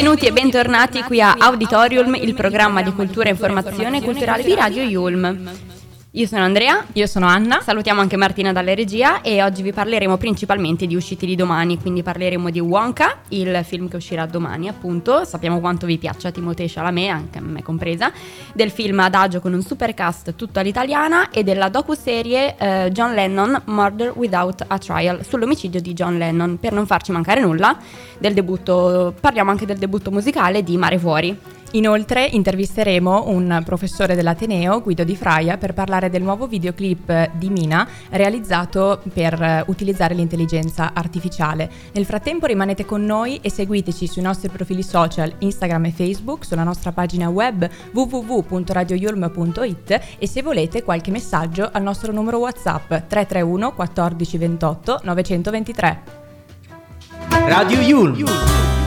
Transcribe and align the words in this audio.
Benvenuti 0.00 0.28
e 0.28 0.32
bentornati 0.32 1.02
qui 1.02 1.20
a 1.20 1.36
Auditorium, 1.38 2.14
il 2.14 2.32
programma 2.32 2.80
di 2.80 2.90
cultura 2.90 3.28
e 3.28 3.32
informazione 3.32 4.00
culturale 4.00 4.42
di 4.42 4.54
Radio 4.54 4.82
Yulm. 4.82 5.69
Io 6.14 6.26
sono 6.26 6.42
Andrea. 6.42 6.84
Io 6.94 7.06
sono 7.06 7.26
Anna. 7.26 7.60
Salutiamo 7.60 8.00
anche 8.00 8.16
Martina 8.16 8.52
dalla 8.52 8.74
regia 8.74 9.20
e 9.20 9.44
oggi 9.44 9.62
vi 9.62 9.72
parleremo 9.72 10.16
principalmente 10.16 10.88
di 10.88 10.96
usciti 10.96 11.24
di 11.24 11.36
domani, 11.36 11.78
quindi 11.78 12.02
parleremo 12.02 12.50
di 12.50 12.58
Wonka, 12.58 13.18
il 13.28 13.60
film 13.64 13.88
che 13.88 13.94
uscirà 13.94 14.26
domani 14.26 14.66
appunto, 14.66 15.24
sappiamo 15.24 15.60
quanto 15.60 15.86
vi 15.86 15.98
piaccia 15.98 16.32
Timothée 16.32 16.66
Chalamet, 16.68 17.10
anche 17.10 17.38
a 17.38 17.42
me 17.42 17.62
compresa, 17.62 18.10
del 18.52 18.72
film 18.72 18.98
Adagio 18.98 19.38
con 19.38 19.52
un 19.52 19.62
supercast 19.62 20.34
tutto 20.34 20.58
all'italiana 20.58 21.30
e 21.30 21.44
della 21.44 21.68
docuserie 21.68 22.56
eh, 22.58 22.90
John 22.90 23.14
Lennon 23.14 23.62
Murder 23.66 24.12
Without 24.16 24.64
a 24.66 24.78
Trial 24.78 25.24
sull'omicidio 25.24 25.80
di 25.80 25.92
John 25.92 26.18
Lennon. 26.18 26.58
Per 26.58 26.72
non 26.72 26.86
farci 26.86 27.12
mancare 27.12 27.40
nulla, 27.40 27.78
del 28.18 28.34
debutto, 28.34 29.14
parliamo 29.20 29.52
anche 29.52 29.64
del 29.64 29.78
debutto 29.78 30.10
musicale 30.10 30.64
di 30.64 30.76
Mare 30.76 30.98
Fuori. 30.98 31.58
Inoltre 31.72 32.26
intervisteremo 32.26 33.28
un 33.28 33.62
professore 33.64 34.16
dell'Ateneo, 34.16 34.82
Guido 34.82 35.04
Di 35.04 35.14
Fraia, 35.14 35.56
per 35.56 35.72
parlare 35.72 36.10
del 36.10 36.20
nuovo 36.20 36.48
videoclip 36.48 37.30
di 37.34 37.48
Mina 37.48 37.86
realizzato 38.10 39.00
per 39.12 39.62
utilizzare 39.68 40.14
l'intelligenza 40.14 40.90
artificiale. 40.92 41.70
Nel 41.92 42.06
frattempo 42.06 42.46
rimanete 42.46 42.84
con 42.84 43.04
noi 43.04 43.38
e 43.40 43.50
seguiteci 43.50 44.08
sui 44.08 44.22
nostri 44.22 44.48
profili 44.48 44.82
social 44.82 45.32
Instagram 45.38 45.84
e 45.84 45.92
Facebook, 45.92 46.44
sulla 46.44 46.64
nostra 46.64 46.90
pagina 46.90 47.28
web 47.28 47.68
www.radioyulm.it 47.92 50.00
e 50.18 50.26
se 50.26 50.42
volete 50.42 50.82
qualche 50.82 51.12
messaggio 51.12 51.68
al 51.70 51.82
nostro 51.82 52.10
numero 52.10 52.38
WhatsApp 52.38 52.88
331 52.88 53.74
14 53.74 54.38
28 54.38 55.00
923. 55.04 56.02
Radio 57.46 57.80
Yulm. 57.80 58.79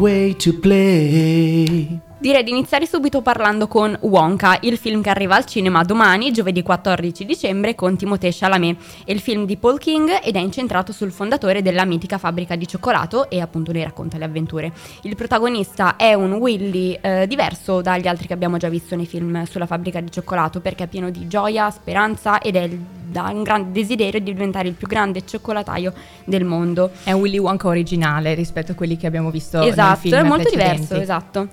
Way 0.00 0.32
to 0.32 0.52
play. 0.52 2.09
Direi 2.20 2.44
di 2.44 2.50
iniziare 2.50 2.84
subito 2.84 3.22
parlando 3.22 3.66
con 3.66 3.96
Wonka, 3.98 4.58
il 4.60 4.76
film 4.76 5.00
che 5.00 5.08
arriva 5.08 5.36
al 5.36 5.46
cinema 5.46 5.82
domani, 5.84 6.32
giovedì 6.32 6.60
14 6.60 7.24
dicembre, 7.24 7.74
con 7.74 7.96
Timothée 7.96 8.30
Chalamet. 8.30 8.76
È 9.06 9.10
il 9.10 9.20
film 9.20 9.46
di 9.46 9.56
Paul 9.56 9.78
King 9.78 10.20
ed 10.22 10.36
è 10.36 10.38
incentrato 10.38 10.92
sul 10.92 11.12
fondatore 11.12 11.62
della 11.62 11.86
mitica 11.86 12.18
fabbrica 12.18 12.56
di 12.56 12.68
cioccolato 12.68 13.30
e 13.30 13.40
appunto 13.40 13.72
ne 13.72 13.84
racconta 13.84 14.18
le 14.18 14.26
avventure. 14.26 14.70
Il 15.04 15.16
protagonista 15.16 15.96
è 15.96 16.12
un 16.12 16.34
Willy 16.34 16.98
eh, 17.00 17.26
diverso 17.26 17.80
dagli 17.80 18.06
altri 18.06 18.26
che 18.26 18.34
abbiamo 18.34 18.58
già 18.58 18.68
visto 18.68 18.94
nei 18.96 19.06
film 19.06 19.44
sulla 19.44 19.64
fabbrica 19.64 20.02
di 20.02 20.12
cioccolato 20.12 20.60
perché 20.60 20.84
è 20.84 20.88
pieno 20.88 21.08
di 21.08 21.26
gioia, 21.26 21.70
speranza 21.70 22.38
ed 22.42 22.54
è 22.54 22.68
da 23.10 23.30
un 23.32 23.42
grande 23.42 23.72
desiderio 23.72 24.20
di 24.20 24.32
diventare 24.32 24.68
il 24.68 24.74
più 24.74 24.86
grande 24.86 25.24
cioccolataio 25.24 25.92
del 26.24 26.44
mondo. 26.44 26.90
È 27.02 27.12
un 27.12 27.22
Willy 27.22 27.38
Wonka 27.38 27.66
originale 27.66 28.34
rispetto 28.34 28.72
a 28.72 28.74
quelli 28.74 28.98
che 28.98 29.06
abbiamo 29.06 29.30
visto 29.30 29.60
esatto, 29.62 30.00
film 30.00 30.16
è 30.16 30.22
molto 30.22 30.50
diverso, 30.50 30.94
esatto. 30.96 31.48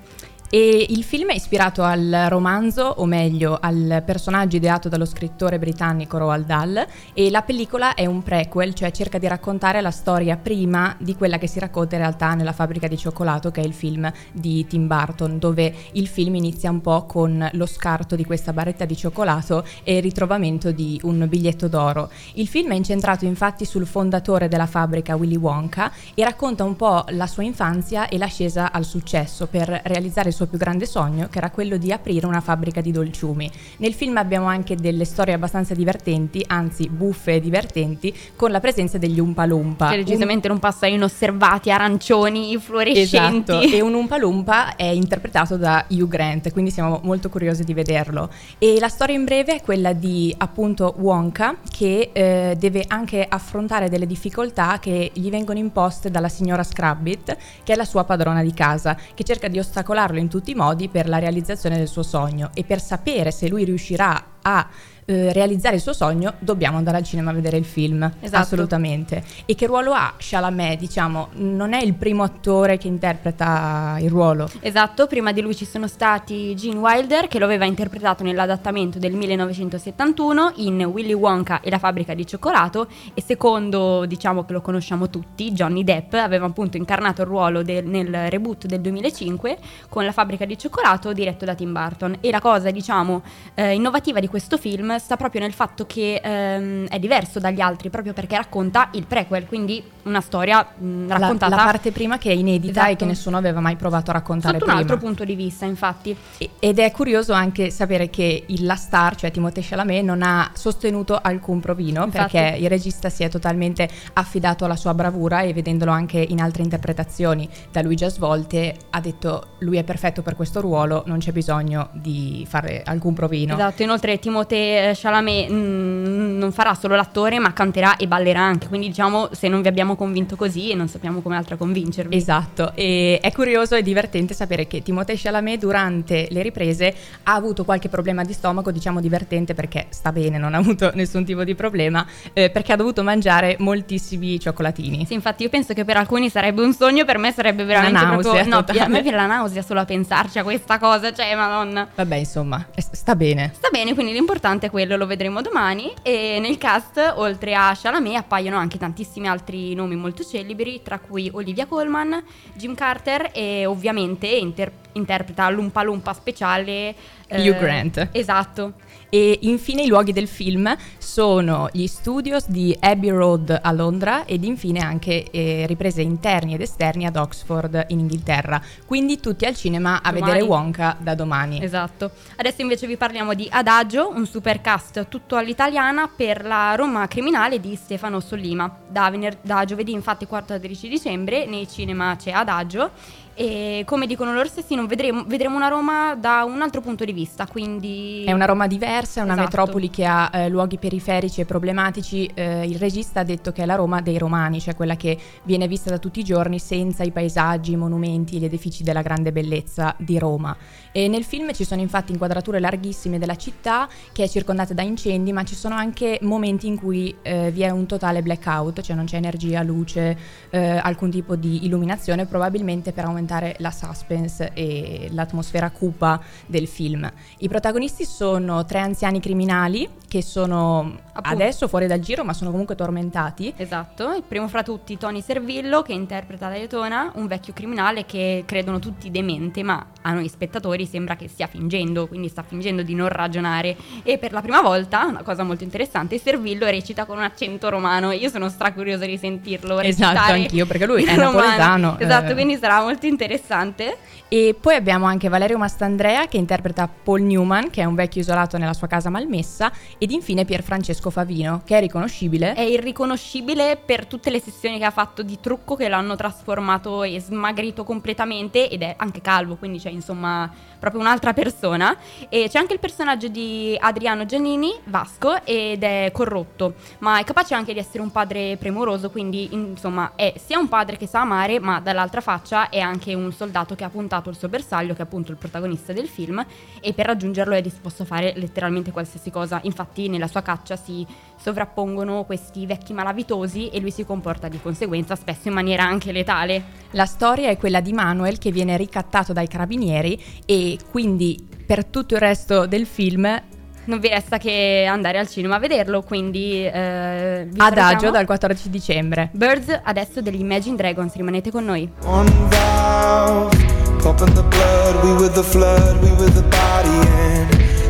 E 0.50 0.86
il 0.88 1.04
film 1.04 1.28
è 1.28 1.34
ispirato 1.34 1.82
al 1.82 2.24
romanzo, 2.30 2.82
o 2.82 3.04
meglio 3.04 3.58
al 3.60 4.02
personaggio 4.02 4.56
ideato 4.56 4.88
dallo 4.88 5.04
scrittore 5.04 5.58
britannico 5.58 6.16
Roald 6.16 6.46
Dahl 6.46 6.86
e 7.12 7.28
la 7.28 7.42
pellicola 7.42 7.92
è 7.92 8.06
un 8.06 8.22
prequel, 8.22 8.72
cioè 8.72 8.90
cerca 8.90 9.18
di 9.18 9.28
raccontare 9.28 9.82
la 9.82 9.90
storia 9.90 10.38
prima 10.38 10.96
di 10.98 11.14
quella 11.16 11.36
che 11.36 11.46
si 11.46 11.58
racconta 11.58 11.96
in 11.96 12.00
realtà 12.00 12.32
nella 12.32 12.54
fabbrica 12.54 12.88
di 12.88 12.96
cioccolato, 12.96 13.50
che 13.50 13.60
è 13.60 13.64
il 13.64 13.74
film 13.74 14.10
di 14.32 14.66
Tim 14.66 14.86
Burton, 14.86 15.38
dove 15.38 15.74
il 15.92 16.06
film 16.06 16.36
inizia 16.36 16.70
un 16.70 16.80
po' 16.80 17.04
con 17.04 17.46
lo 17.52 17.66
scarto 17.66 18.16
di 18.16 18.24
questa 18.24 18.54
barretta 18.54 18.86
di 18.86 18.96
cioccolato 18.96 19.66
e 19.82 19.96
il 19.96 20.02
ritrovamento 20.02 20.72
di 20.72 20.98
un 21.02 21.26
biglietto 21.28 21.68
d'oro. 21.68 22.08
Il 22.34 22.48
film 22.48 22.72
è 22.72 22.74
incentrato 22.74 23.26
infatti 23.26 23.66
sul 23.66 23.86
fondatore 23.86 24.48
della 24.48 24.64
fabbrica 24.64 25.14
Willy 25.14 25.36
Wonka 25.36 25.92
e 26.14 26.24
racconta 26.24 26.64
un 26.64 26.74
po' 26.74 27.04
la 27.08 27.26
sua 27.26 27.42
infanzia 27.42 28.08
e 28.08 28.16
l'ascesa 28.16 28.72
al 28.72 28.86
successo 28.86 29.46
per 29.46 29.82
realizzare 29.84 30.36
suo 30.38 30.46
più 30.46 30.56
grande 30.56 30.86
sogno, 30.86 31.26
che 31.28 31.38
era 31.38 31.50
quello 31.50 31.76
di 31.76 31.90
aprire 31.90 32.26
una 32.26 32.40
fabbrica 32.40 32.80
di 32.80 32.92
dolciumi. 32.92 33.50
Nel 33.78 33.92
film 33.92 34.16
abbiamo 34.18 34.46
anche 34.46 34.76
delle 34.76 35.04
storie 35.04 35.34
abbastanza 35.34 35.74
divertenti, 35.74 36.44
anzi 36.46 36.88
buffe 36.88 37.34
e 37.34 37.40
divertenti, 37.40 38.14
con 38.36 38.52
la 38.52 38.60
presenza 38.60 38.98
degli 38.98 39.18
Umpa 39.18 39.46
Lumpa. 39.46 39.90
Che 39.90 39.96
decisamente 39.96 40.46
non 40.46 40.60
passano 40.60 40.94
inosservati, 40.94 41.72
arancioni, 41.72 42.56
fluorescenti. 42.58 43.50
Esatto, 43.50 43.60
e 43.60 43.80
un 43.80 43.94
Umpa 43.94 44.16
Lumpa 44.16 44.76
è 44.76 44.84
interpretato 44.84 45.56
da 45.56 45.84
Hugh 45.88 46.08
Grant, 46.08 46.52
quindi 46.52 46.70
siamo 46.70 47.00
molto 47.02 47.28
curiosi 47.28 47.64
di 47.64 47.74
vederlo. 47.74 48.30
E 48.58 48.76
la 48.78 48.88
storia 48.88 49.16
in 49.16 49.24
breve 49.24 49.56
è 49.56 49.62
quella 49.62 49.92
di 49.92 50.32
appunto 50.38 50.94
Wonka, 50.98 51.56
che 51.68 52.10
eh, 52.12 52.54
deve 52.56 52.84
anche 52.86 53.26
affrontare 53.28 53.88
delle 53.88 54.06
difficoltà 54.06 54.78
che 54.78 55.10
gli 55.12 55.30
vengono 55.30 55.58
imposte 55.58 56.12
dalla 56.12 56.28
signora 56.28 56.62
Scrabbit, 56.62 57.36
che 57.64 57.72
è 57.72 57.76
la 57.76 57.84
sua 57.84 58.04
padrona 58.04 58.42
di 58.42 58.54
casa, 58.54 58.96
che 59.14 59.24
cerca 59.24 59.48
di 59.48 59.58
ostacolarlo 59.58 60.18
in 60.18 60.27
tutti 60.28 60.50
i 60.50 60.54
modi 60.54 60.88
per 60.88 61.08
la 61.08 61.18
realizzazione 61.18 61.76
del 61.76 61.88
suo 61.88 62.02
sogno 62.02 62.50
e 62.54 62.64
per 62.64 62.80
sapere 62.80 63.30
se 63.30 63.48
lui 63.48 63.64
riuscirà 63.64 64.36
a 64.42 64.68
eh, 65.08 65.32
realizzare 65.32 65.76
il 65.76 65.80
suo 65.80 65.94
sogno 65.94 66.34
dobbiamo 66.38 66.76
andare 66.76 66.98
al 66.98 67.02
cinema 67.02 67.30
a 67.30 67.32
vedere 67.32 67.56
il 67.56 67.64
film. 67.64 68.10
Esatto. 68.20 68.42
assolutamente. 68.42 69.24
E 69.46 69.54
che 69.54 69.66
ruolo 69.66 69.92
ha 69.92 70.12
Chalamet? 70.18 70.78
Diciamo 70.78 71.28
non 71.36 71.72
è 71.72 71.82
il 71.82 71.94
primo 71.94 72.22
attore 72.22 72.76
che 72.76 72.88
interpreta 72.88 73.96
il 74.00 74.10
ruolo. 74.10 74.50
Esatto, 74.60 75.06
prima 75.06 75.32
di 75.32 75.40
lui 75.40 75.56
ci 75.56 75.64
sono 75.64 75.86
stati 75.86 76.54
Gene 76.54 76.76
Wilder 76.76 77.26
che 77.26 77.38
lo 77.38 77.46
aveva 77.46 77.64
interpretato 77.64 78.22
nell'adattamento 78.22 78.98
del 78.98 79.14
1971 79.14 80.52
in 80.56 80.82
Willy 80.82 81.14
Wonka 81.14 81.62
e 81.62 81.70
la 81.70 81.78
fabbrica 81.78 82.12
di 82.12 82.26
cioccolato. 82.26 82.86
E 83.14 83.22
secondo, 83.22 84.04
diciamo 84.04 84.44
che 84.44 84.52
lo 84.52 84.60
conosciamo 84.60 85.08
tutti, 85.08 85.52
Johnny 85.52 85.84
Depp 85.84 86.12
aveva 86.14 86.44
appunto 86.44 86.76
incarnato 86.76 87.22
il 87.22 87.28
ruolo 87.28 87.62
del- 87.62 87.86
nel 87.86 88.28
reboot 88.28 88.66
del 88.66 88.82
2005 88.82 89.56
con 89.88 90.04
la 90.04 90.12
fabbrica 90.12 90.44
di 90.44 90.58
cioccolato 90.58 91.14
diretto 91.14 91.46
da 91.46 91.54
Tim 91.54 91.72
Burton. 91.72 92.18
E 92.20 92.30
la 92.30 92.40
cosa 92.40 92.70
diciamo 92.70 93.22
eh, 93.54 93.72
innovativa 93.72 94.20
di 94.20 94.28
questo 94.28 94.58
film 94.58 94.96
sta 94.98 95.16
proprio 95.16 95.40
nel 95.40 95.52
fatto 95.52 95.86
che 95.86 96.20
ehm, 96.22 96.86
è 96.88 96.98
diverso 96.98 97.38
dagli 97.38 97.60
altri 97.60 97.90
proprio 97.90 98.12
perché 98.12 98.36
racconta 98.36 98.88
il 98.92 99.06
prequel, 99.06 99.46
quindi 99.46 99.82
una 100.04 100.20
storia 100.20 100.66
mh, 100.76 101.06
la, 101.08 101.16
raccontata 101.18 101.54
la 101.56 101.64
parte 101.64 101.92
prima 101.92 102.18
che 102.18 102.30
è 102.30 102.34
inedita 102.34 102.80
e 102.80 102.84
Esatto. 102.88 102.96
che 102.96 103.04
nessuno 103.04 103.36
aveva 103.36 103.60
mai 103.60 103.76
provato 103.76 104.10
a 104.10 104.14
raccontare 104.14 104.58
sotto 104.58 104.70
un 104.70 104.76
prima 104.76 104.92
altro 104.92 105.06
punto 105.06 105.24
di 105.24 105.34
vista 105.34 105.64
infatti. 105.64 106.16
E- 106.38 106.50
Ed 106.58 106.78
è 106.78 106.90
curioso 106.90 107.32
anche 107.32 107.70
sapere 107.70 108.10
che 108.10 108.44
il, 108.46 108.64
la 108.64 108.76
star, 108.76 109.16
cioè 109.16 109.30
Timothée 109.30 109.62
Chalamet, 109.66 110.02
non 110.04 110.22
ha 110.22 110.50
sostenuto 110.54 111.18
alcun 111.20 111.60
provino 111.60 112.04
Infatti. 112.04 112.36
perché 112.36 112.56
il 112.58 112.68
regista 112.68 113.08
si 113.10 113.22
è 113.22 113.28
totalmente 113.28 113.88
affidato 114.14 114.64
alla 114.64 114.76
sua 114.76 114.94
bravura 114.94 115.40
e 115.42 115.52
vedendolo 115.52 115.90
anche 115.90 116.18
in 116.18 116.40
altre 116.40 116.62
interpretazioni 116.62 117.48
da 117.70 117.82
lui 117.82 117.96
già 117.96 118.08
svolte, 118.08 118.74
ha 118.90 119.00
detto 119.00 119.56
lui 119.60 119.76
è 119.76 119.84
perfetto 119.84 120.22
per 120.22 120.34
questo 120.36 120.60
ruolo, 120.60 121.02
non 121.06 121.18
c'è 121.18 121.32
bisogno 121.32 121.90
di 121.92 122.46
fare 122.48 122.82
alcun 122.84 123.14
provino. 123.14 123.54
Esatto, 123.54 123.82
inoltre 123.82 124.18
Timothée 124.18 124.87
Chalamet 124.94 125.50
mm, 125.50 126.38
non 126.38 126.52
farà 126.52 126.74
solo 126.74 126.94
l'attore 126.94 127.38
ma 127.38 127.52
canterà 127.52 127.96
e 127.96 128.06
ballerà 128.06 128.40
anche, 128.40 128.68
quindi 128.68 128.88
diciamo 128.88 129.30
se 129.32 129.48
non 129.48 129.62
vi 129.62 129.68
abbiamo 129.68 129.96
convinto 129.96 130.36
così 130.36 130.74
non 130.74 130.88
sappiamo 130.88 131.20
come 131.20 131.36
altro 131.36 131.56
convincervi. 131.56 132.16
Esatto, 132.16 132.72
e 132.74 133.18
è 133.20 133.32
curioso 133.32 133.74
e 133.74 133.82
divertente 133.82 134.34
sapere 134.34 134.66
che 134.66 134.82
Timothée 134.82 135.16
Chalamet 135.16 135.58
durante 135.58 136.28
le 136.30 136.42
riprese 136.42 136.94
ha 137.24 137.34
avuto 137.34 137.64
qualche 137.64 137.88
problema 137.88 138.22
di 138.22 138.32
stomaco, 138.32 138.70
diciamo 138.70 139.00
divertente 139.00 139.54
perché 139.54 139.86
sta 139.90 140.12
bene, 140.12 140.38
non 140.38 140.54
ha 140.54 140.58
avuto 140.58 140.90
nessun 140.94 141.24
tipo 141.24 141.44
di 141.44 141.54
problema, 141.54 142.06
eh, 142.32 142.50
perché 142.50 142.72
ha 142.72 142.76
dovuto 142.76 143.02
mangiare 143.02 143.56
moltissimi 143.58 144.38
cioccolatini. 144.38 145.04
Sì, 145.06 145.14
infatti 145.14 145.42
io 145.42 145.48
penso 145.48 145.74
che 145.74 145.84
per 145.84 145.96
alcuni 145.96 146.30
sarebbe 146.30 146.62
un 146.62 146.72
sogno, 146.72 147.04
per 147.04 147.18
me 147.18 147.32
sarebbe 147.32 147.64
veramente 147.64 148.00
nausea 148.00 148.30
proprio... 148.32 148.54
No, 148.54 148.64
totale. 148.64 148.80
a 148.80 148.88
me 148.88 149.02
viene 149.02 149.16
la 149.16 149.26
nausea 149.26 149.62
solo 149.62 149.80
a 149.80 149.84
pensarci 149.84 150.38
a 150.38 150.42
questa 150.42 150.78
cosa, 150.78 151.12
cioè 151.12 151.34
madonna. 151.34 151.88
Vabbè, 151.94 152.16
insomma, 152.16 152.66
eh, 152.74 152.82
sta 152.82 153.14
bene. 153.14 153.52
Sta 153.54 153.68
bene, 153.70 153.94
quindi 153.94 154.12
l'importante 154.12 154.66
è 154.66 154.70
quello 154.78 154.96
lo 154.96 155.06
vedremo 155.06 155.42
domani. 155.42 155.92
E 156.02 156.38
nel 156.40 156.56
cast, 156.56 157.14
oltre 157.16 157.52
a 157.52 157.76
Chalamet, 157.76 158.14
appaiono 158.14 158.56
anche 158.56 158.78
tantissimi 158.78 159.26
altri 159.26 159.74
nomi 159.74 159.96
molto 159.96 160.22
celebri, 160.22 160.82
tra 160.84 161.00
cui 161.00 161.28
Olivia 161.34 161.66
Colman, 161.66 162.22
Jim 162.54 162.76
Carter 162.76 163.30
e 163.32 163.66
ovviamente 163.66 164.28
inter- 164.28 164.70
interpreta 164.92 165.50
l'Umpa 165.50 165.82
Lumpa 165.82 166.12
speciale 166.12 166.94
Hugh 167.28 167.58
Grant. 167.58 168.10
Esatto. 168.12 168.74
E 169.10 169.38
infine 169.42 169.82
i 169.82 169.86
luoghi 169.86 170.12
del 170.12 170.28
film 170.28 170.76
sono 170.98 171.68
gli 171.72 171.86
studios 171.86 172.48
di 172.48 172.76
Abbey 172.78 173.10
Road 173.10 173.58
a 173.62 173.72
Londra 173.72 174.24
ed 174.26 174.44
infine 174.44 174.80
anche 174.80 175.30
eh, 175.30 175.64
riprese 175.66 176.02
interni 176.02 176.54
ed 176.54 176.60
esterni 176.60 177.06
ad 177.06 177.16
Oxford 177.16 177.86
in 177.88 178.00
Inghilterra. 178.00 178.60
Quindi 178.84 179.18
tutti 179.18 179.46
al 179.46 179.56
cinema 179.56 180.02
a 180.02 180.12
Domani. 180.12 180.20
vedere 180.20 180.44
Wonka 180.44 180.96
da 181.00 181.14
domani. 181.14 181.62
Esatto. 181.62 182.10
Adesso 182.36 182.60
invece 182.60 182.86
vi 182.86 182.96
parliamo 182.96 183.34
di 183.34 183.48
Adagio, 183.50 184.12
un 184.14 184.26
supercast 184.26 185.08
tutto 185.08 185.36
all'italiana 185.36 186.08
per 186.14 186.44
la 186.44 186.74
Roma 186.74 187.06
criminale 187.08 187.60
di 187.60 187.74
Stefano 187.76 188.20
Sollima. 188.20 188.70
Da, 188.88 189.10
vener- 189.10 189.38
da 189.40 189.64
giovedì 189.64 189.92
infatti 189.92 190.26
14 190.26 190.88
dicembre 190.88 191.46
nei 191.46 191.66
cinema 191.68 192.16
c'è 192.16 192.30
Adagio 192.30 192.90
e 193.38 193.84
come 193.86 194.08
dicono 194.08 194.32
loro 194.32 194.48
stessi 194.48 194.74
non 194.74 194.86
vedremo, 194.86 195.22
vedremo 195.24 195.54
una 195.54 195.68
Roma 195.68 196.16
da 196.16 196.42
un 196.42 196.60
altro 196.60 196.80
punto 196.80 197.04
di 197.04 197.12
vista, 197.12 197.46
quindi... 197.46 198.24
È 198.24 198.32
una 198.32 198.46
Roma 198.46 198.66
diversa, 198.66 199.20
è 199.20 199.22
una 199.22 199.34
Esatto. 199.34 199.48
metropoli 199.48 199.90
che 199.90 200.04
ha 200.04 200.28
eh, 200.32 200.48
luoghi 200.48 200.76
periferici 200.76 201.40
e 201.40 201.44
problematici. 201.44 202.28
Eh, 202.34 202.66
il 202.66 202.78
regista 202.78 203.20
ha 203.20 203.22
detto 203.22 203.52
che 203.52 203.62
è 203.62 203.64
la 203.66 203.76
Roma 203.76 204.00
dei 204.00 204.18
romani, 204.18 204.60
cioè 204.60 204.74
quella 204.74 204.96
che 204.96 205.16
viene 205.44 205.68
vista 205.68 205.88
da 205.88 205.98
tutti 205.98 206.18
i 206.18 206.24
giorni 206.24 206.58
senza 206.58 207.04
i 207.04 207.12
paesaggi, 207.12 207.70
i 207.72 207.76
monumenti, 207.76 208.38
gli 208.38 208.44
edifici 208.44 208.82
della 208.82 209.02
grande 209.02 209.30
bellezza 209.30 209.94
di 209.98 210.18
Roma. 210.18 210.56
E 210.90 211.06
nel 211.06 211.22
film 211.22 211.52
ci 211.52 211.62
sono 211.62 211.80
infatti 211.80 212.10
inquadrature 212.10 212.58
larghissime 212.58 213.20
della 213.20 213.36
città 213.36 213.88
che 214.12 214.24
è 214.24 214.28
circondata 214.28 214.74
da 214.74 214.82
incendi, 214.82 215.32
ma 215.32 215.44
ci 215.44 215.54
sono 215.54 215.76
anche 215.76 216.18
momenti 216.22 216.66
in 216.66 216.76
cui 216.76 217.14
eh, 217.22 217.52
vi 217.52 217.62
è 217.62 217.70
un 217.70 217.86
totale 217.86 218.20
blackout, 218.20 218.80
cioè 218.80 218.96
non 218.96 219.04
c'è 219.04 219.14
energia, 219.14 219.62
luce, 219.62 220.18
eh, 220.50 220.76
alcun 220.82 221.10
tipo 221.10 221.36
di 221.36 221.64
illuminazione, 221.66 222.26
probabilmente 222.26 222.90
per 222.90 223.04
aumentare 223.04 223.26
la 223.58 223.70
suspense 223.70 224.50
e 224.54 225.08
l'atmosfera 225.10 225.70
cupa 225.70 226.20
del 226.46 226.66
film. 226.66 227.10
I 227.38 227.48
protagonisti 227.48 228.04
sono 228.04 228.64
tre 228.64 228.80
anziani 228.80 229.20
criminali 229.20 229.88
che 230.08 230.22
sono 230.22 230.98
Appunto. 231.12 231.28
adesso 231.28 231.68
fuori 231.68 231.86
dal 231.86 232.00
giro, 232.00 232.24
ma 232.24 232.32
sono 232.32 232.50
comunque 232.50 232.74
tormentati. 232.74 233.52
Esatto, 233.56 234.14
il 234.14 234.22
primo 234.26 234.48
fra 234.48 234.62
tutti 234.62 234.96
Tony 234.96 235.20
Servillo 235.20 235.82
che 235.82 235.92
interpreta 235.92 236.48
Daytona, 236.48 237.12
un 237.16 237.26
vecchio 237.26 237.52
criminale 237.52 238.06
che 238.06 238.44
credono 238.46 238.78
tutti 238.78 239.10
demente, 239.10 239.62
ma 239.62 239.84
a 240.08 240.12
noi 240.12 240.28
spettatori 240.28 240.86
sembra 240.86 241.16
che 241.16 241.28
stia 241.28 241.46
fingendo, 241.46 242.06
quindi 242.08 242.28
sta 242.28 242.42
fingendo 242.42 242.82
di 242.82 242.94
non 242.94 243.08
ragionare. 243.08 243.76
E 244.02 244.16
per 244.16 244.32
la 244.32 244.40
prima 244.40 244.62
volta, 244.62 245.04
una 245.04 245.22
cosa 245.22 245.42
molto 245.42 245.64
interessante, 245.64 246.18
Servillo 246.18 246.66
recita 246.66 247.04
con 247.04 247.18
un 247.18 247.24
accento 247.24 247.68
romano. 247.68 248.12
Io 248.12 248.30
sono 248.30 248.48
stracuriosa 248.48 249.04
di 249.04 249.18
sentirlo 249.18 249.78
Esatto, 249.80 250.32
anch'io, 250.32 250.66
perché 250.66 250.86
lui 250.86 251.04
è 251.04 251.14
romano. 251.14 251.32
napoletano, 251.32 251.98
Esatto, 251.98 252.30
eh. 252.30 252.34
quindi 252.34 252.56
sarà 252.56 252.80
molto 252.80 253.06
interessante. 253.06 253.96
E 254.30 254.54
poi 254.58 254.74
abbiamo 254.74 255.06
anche 255.06 255.28
Valerio 255.28 255.56
Mastandrea 255.56 256.26
che 256.26 256.36
interpreta 256.36 256.86
Paul 256.88 257.22
Newman, 257.22 257.70
che 257.70 257.80
è 257.80 257.84
un 257.84 257.94
vecchio 257.94 258.20
isolato 258.20 258.58
nella 258.58 258.74
sua 258.74 258.86
casa 258.86 259.08
malmessa, 259.08 259.72
ed 259.96 260.10
infine 260.10 260.44
Pierfrancesco 260.44 261.08
Favino, 261.08 261.62
che 261.64 261.78
è 261.78 261.80
riconoscibile. 261.80 262.52
È 262.52 262.60
irriconoscibile 262.60 263.78
per 263.82 264.06
tutte 264.06 264.30
le 264.30 264.40
sessioni 264.40 264.78
che 264.78 264.84
ha 264.84 264.90
fatto 264.90 265.22
di 265.22 265.38
trucco 265.40 265.76
che 265.76 265.88
l'hanno 265.88 266.14
trasformato 266.14 267.04
e 267.04 267.18
smagrito 267.20 267.84
completamente 267.84 268.68
ed 268.68 268.82
è 268.82 268.94
anche 268.98 269.22
calvo, 269.22 269.56
quindi 269.56 269.78
c'è 269.78 269.88
insomma 269.98 270.50
proprio 270.78 271.00
un'altra 271.00 271.32
persona. 271.32 271.96
E 272.28 272.48
c'è 272.48 272.58
anche 272.58 272.72
il 272.72 272.78
personaggio 272.78 273.28
di 273.28 273.76
Adriano 273.78 274.24
Giannini, 274.24 274.72
Vasco, 274.84 275.44
ed 275.44 275.82
è 275.82 276.10
corrotto, 276.12 276.74
ma 276.98 277.18
è 277.18 277.24
capace 277.24 277.54
anche 277.54 277.72
di 277.72 277.78
essere 277.78 278.02
un 278.02 278.10
padre 278.10 278.56
premuroso, 278.56 279.10
quindi 279.10 279.48
insomma 279.52 280.12
è 280.14 280.34
sia 280.42 280.58
un 280.58 280.68
padre 280.68 280.96
che 280.96 281.06
sa 281.06 281.20
amare, 281.20 281.58
ma 281.58 281.80
dall'altra 281.80 282.20
faccia 282.20 282.68
è 282.68 282.78
anche 282.78 283.14
un 283.14 283.32
soldato 283.32 283.74
che 283.74 283.84
ha 283.84 283.88
puntato 283.88 284.30
il 284.30 284.36
suo 284.36 284.48
bersaglio, 284.48 284.94
che 284.94 285.00
è 285.00 285.02
appunto 285.02 285.32
il 285.32 285.36
protagonista 285.36 285.92
del 285.92 286.08
film, 286.08 286.44
e 286.80 286.92
per 286.92 287.06
raggiungerlo 287.06 287.54
è 287.54 287.60
disposto 287.60 288.04
a 288.04 288.06
fare 288.06 288.32
letteralmente 288.36 288.92
qualsiasi 288.92 289.30
cosa. 289.30 289.58
Infatti 289.64 290.08
nella 290.08 290.28
sua 290.28 290.42
caccia 290.42 290.76
si 290.76 291.06
sovrappongono 291.40 292.24
questi 292.24 292.66
vecchi 292.66 292.92
malavitosi 292.92 293.68
e 293.68 293.80
lui 293.80 293.90
si 293.90 294.04
comporta 294.04 294.48
di 294.48 294.60
conseguenza 294.60 295.14
spesso 295.14 295.48
in 295.48 295.54
maniera 295.54 295.84
anche 295.84 296.12
letale. 296.12 296.62
La 296.92 297.06
storia 297.06 297.48
è 297.48 297.56
quella 297.56 297.80
di 297.80 297.92
Manuel 297.92 298.38
che 298.38 298.50
viene 298.50 298.76
ricattato 298.76 299.32
dai 299.32 299.46
carabinieri 299.48 300.20
e 300.44 300.78
quindi 300.90 301.38
per 301.66 301.84
tutto 301.84 302.14
il 302.14 302.20
resto 302.20 302.66
del 302.66 302.86
film 302.86 303.42
Non 303.84 304.00
vi 304.00 304.08
resta 304.08 304.36
che 304.38 304.86
andare 304.86 305.18
al 305.18 305.28
cinema 305.28 305.56
a 305.56 305.58
vederlo, 305.58 306.02
quindi 306.02 306.62
eh, 306.64 307.46
vi 307.50 307.58
adagio 307.58 307.80
salutiamo. 307.80 308.12
dal 308.12 308.26
14 308.26 308.68
dicembre. 308.70 309.30
Birds 309.32 309.80
adesso 309.82 310.20
degli 310.20 310.40
Imagine 310.40 310.76
Dragons, 310.76 311.14
rimanete 311.14 311.50
con 311.50 311.64
noi. 311.64 311.90
One 312.04 312.30
valve, 312.48 313.56
pumping 314.02 314.32
the 314.34 314.42
blood. 314.42 315.02
We 315.02 315.12
were 315.12 315.30
the 315.32 315.42
flood, 315.42 316.02
we 316.02 316.10
were 316.18 316.30
the 316.30 316.42
body, 316.42 317.08
and 317.16 317.48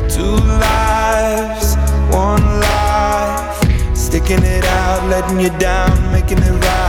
two 0.08 0.36
lives, 0.60 1.76
one. 2.12 2.37
Sticking 4.18 4.42
it 4.42 4.64
out, 4.64 5.08
letting 5.08 5.38
you 5.38 5.48
down, 5.60 6.10
making 6.10 6.38
it 6.38 6.50
right. 6.50 6.87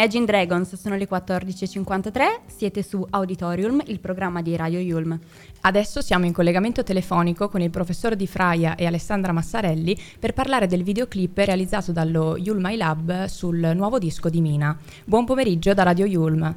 Imagine 0.00 0.24
Dragons 0.24 0.76
sono 0.76 0.96
le 0.96 1.06
14.53, 1.06 2.22
siete 2.46 2.82
su 2.82 3.06
Auditorium, 3.10 3.82
il 3.84 4.00
programma 4.00 4.40
di 4.40 4.56
Radio 4.56 4.78
Yulm. 4.78 5.18
Adesso 5.60 6.00
siamo 6.00 6.24
in 6.24 6.32
collegamento 6.32 6.82
telefonico 6.82 7.50
con 7.50 7.60
il 7.60 7.68
professor 7.68 8.16
Di 8.16 8.26
Fraia 8.26 8.76
e 8.76 8.86
Alessandra 8.86 9.32
Massarelli 9.32 9.94
per 10.18 10.32
parlare 10.32 10.66
del 10.66 10.84
videoclip 10.84 11.36
realizzato 11.36 11.92
dallo 11.92 12.38
Yulm 12.38 12.62
My 12.62 12.78
Lab 12.78 13.26
sul 13.26 13.72
nuovo 13.74 13.98
disco 13.98 14.30
di 14.30 14.40
Mina. 14.40 14.74
Buon 15.04 15.26
pomeriggio 15.26 15.74
da 15.74 15.82
Radio 15.82 16.06
Yulm. 16.06 16.54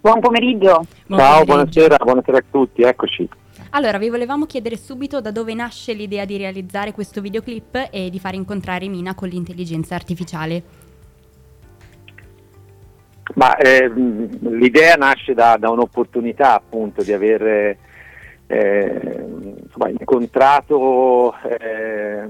Buon 0.00 0.20
pomeriggio. 0.20 0.86
Buon 1.08 1.18
Ciao, 1.18 1.44
pomeriggio. 1.44 1.44
buonasera, 1.44 1.96
buonasera 2.04 2.38
a 2.38 2.44
tutti, 2.48 2.82
eccoci. 2.82 3.28
Allora, 3.70 3.98
vi 3.98 4.10
volevamo 4.10 4.46
chiedere 4.46 4.76
subito 4.76 5.20
da 5.20 5.32
dove 5.32 5.54
nasce 5.54 5.92
l'idea 5.92 6.24
di 6.24 6.36
realizzare 6.36 6.92
questo 6.92 7.20
videoclip 7.20 7.88
e 7.90 8.08
di 8.08 8.20
far 8.20 8.34
incontrare 8.34 8.86
Mina 8.86 9.16
con 9.16 9.26
l'intelligenza 9.26 9.96
artificiale. 9.96 10.83
Ma 13.44 13.56
ehm, 13.58 14.56
l'idea 14.56 14.94
nasce 14.94 15.34
da, 15.34 15.58
da 15.58 15.68
un'opportunità 15.68 16.54
appunto 16.54 17.02
di 17.02 17.12
aver 17.12 17.76
eh, 18.46 19.24
insomma, 19.62 19.90
incontrato 19.90 21.34
eh, 21.42 22.24